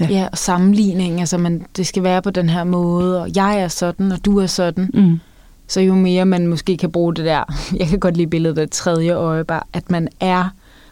[0.00, 0.06] ja.
[0.10, 3.68] ja, og sammenligning, altså man, det skal være på den her måde, og jeg er
[3.68, 4.90] sådan, og du er sådan.
[4.94, 5.18] Mm.
[5.66, 7.44] Så jo mere man måske kan bruge det der,
[7.80, 10.48] jeg kan godt lide billedet af tredje øje, bare at man er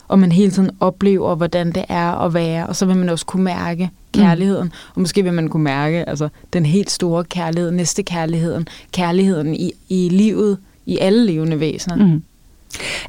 [0.09, 3.27] og man hele tiden oplever, hvordan det er at være, og så vil man også
[3.27, 4.93] kunne mærke kærligheden, mm.
[4.95, 9.73] og måske vil man kunne mærke altså, den helt store kærlighed, næste kærligheden, kærligheden i,
[9.89, 11.97] i livet, i alle levende væsener.
[11.97, 12.23] Mm.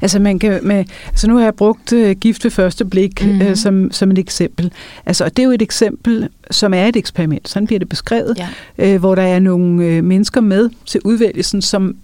[0.02, 3.40] Altså, man kan, med, altså nu har jeg brugt uh, gift ved første blik mm.
[3.40, 4.72] uh, som, som et eksempel.
[5.06, 7.48] Altså, og det er jo et eksempel, som er et eksperiment.
[7.48, 8.38] Sådan bliver det beskrevet,
[8.78, 8.94] ja.
[8.94, 11.96] uh, hvor der er nogle uh, mennesker med til udvælgelsen, som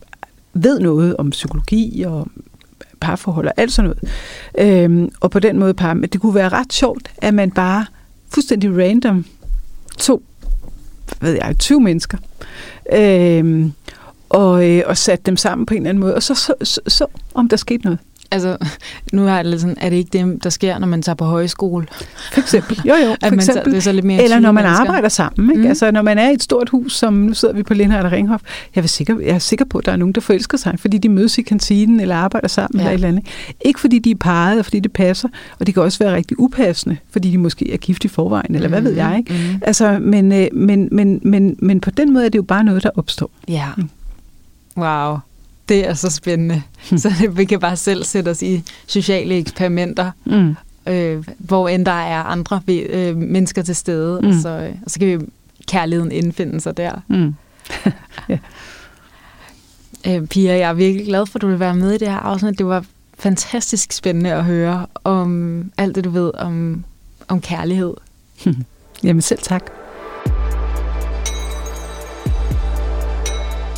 [0.54, 2.28] ved noget om psykologi og
[3.04, 4.84] parforhold og alt sådan noget.
[4.84, 5.94] Øhm, og på den måde par.
[5.94, 7.86] Men det kunne være ret sjovt, at man bare
[8.28, 9.24] fuldstændig random
[9.98, 10.22] to,
[11.18, 12.18] hvad ved jeg, 20 mennesker,
[12.92, 13.72] øhm,
[14.28, 16.80] og, øh, og satte dem sammen på en eller anden måde, og så så, så,
[16.86, 17.98] så om der skete noget.
[18.34, 18.56] Altså,
[19.12, 21.24] nu er det lidt sådan, er det ikke det, der sker, når man tager på
[21.24, 21.86] højskole?
[22.32, 22.80] For eksempel.
[22.88, 23.06] Jo, jo.
[23.06, 23.72] For At man eksempel.
[23.72, 24.80] det er så lidt mere Eller når man mennesker.
[24.86, 25.50] arbejder sammen.
[25.50, 25.58] Ikke?
[25.58, 25.62] Mm.
[25.64, 25.68] Mm.
[25.68, 28.12] Altså, når man er i et stort hus, som nu sidder vi på Lindhardt og
[28.12, 28.40] Ringhof.
[28.74, 30.98] Jeg er, sikker, jeg er sikker på, at der er nogen, der forelsker sig, fordi
[30.98, 32.82] de mødes i kantinen eller arbejder sammen Ja.
[32.82, 33.24] eller et eller andet.
[33.64, 35.28] Ikke fordi de er parret, og fordi det passer.
[35.58, 38.68] Og det kan også være rigtig upassende, fordi de måske er gift i forvejen, eller
[38.68, 39.14] hvad ved jeg.
[39.18, 39.32] Ikke?
[39.52, 39.60] Mm.
[39.62, 42.82] Altså, men, øh, men, men, men, men på den måde er det jo bare noget,
[42.82, 43.30] der opstår.
[43.48, 43.66] Ja.
[43.76, 43.88] Mm.
[44.76, 45.16] Wow.
[45.68, 46.62] Det er så spændende.
[46.96, 50.56] så det, vi kan bare selv sætte os i sociale eksperimenter, Mm.
[50.92, 54.28] øh, hvor end der er andre øh, mennesker til stede, Mm.
[54.28, 55.26] og, så, øh, og så kan vi
[55.68, 56.92] kærligheden indfinde sig der.
[57.08, 57.34] Mm.
[60.08, 62.16] Øh, Pia, jeg er virkelig glad for, at du vil være med i det her
[62.16, 62.58] afsnit.
[62.58, 62.84] Det var
[63.18, 66.84] fantastisk spændende at høre om alt det, du ved om,
[67.28, 67.94] om kærlighed.
[69.02, 69.62] Jamen selv tak.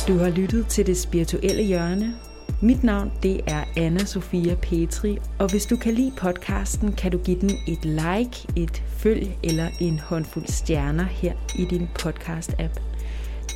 [0.07, 2.15] Du har lyttet til det spirituelle hjørne.
[2.61, 7.17] Mit navn det er Anna Sofia Petri, og hvis du kan lide podcasten, kan du
[7.17, 12.79] give den et like, et følg eller en håndfuld stjerner her i din podcast-app.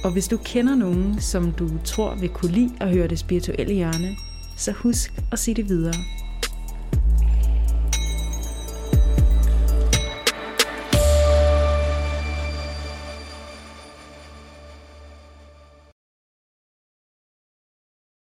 [0.04, 3.74] Og hvis du kender nogen, som du tror vil kunne lide at høre det spirituelle
[3.74, 4.16] hjørne,
[4.58, 5.93] så husk at sige det videre.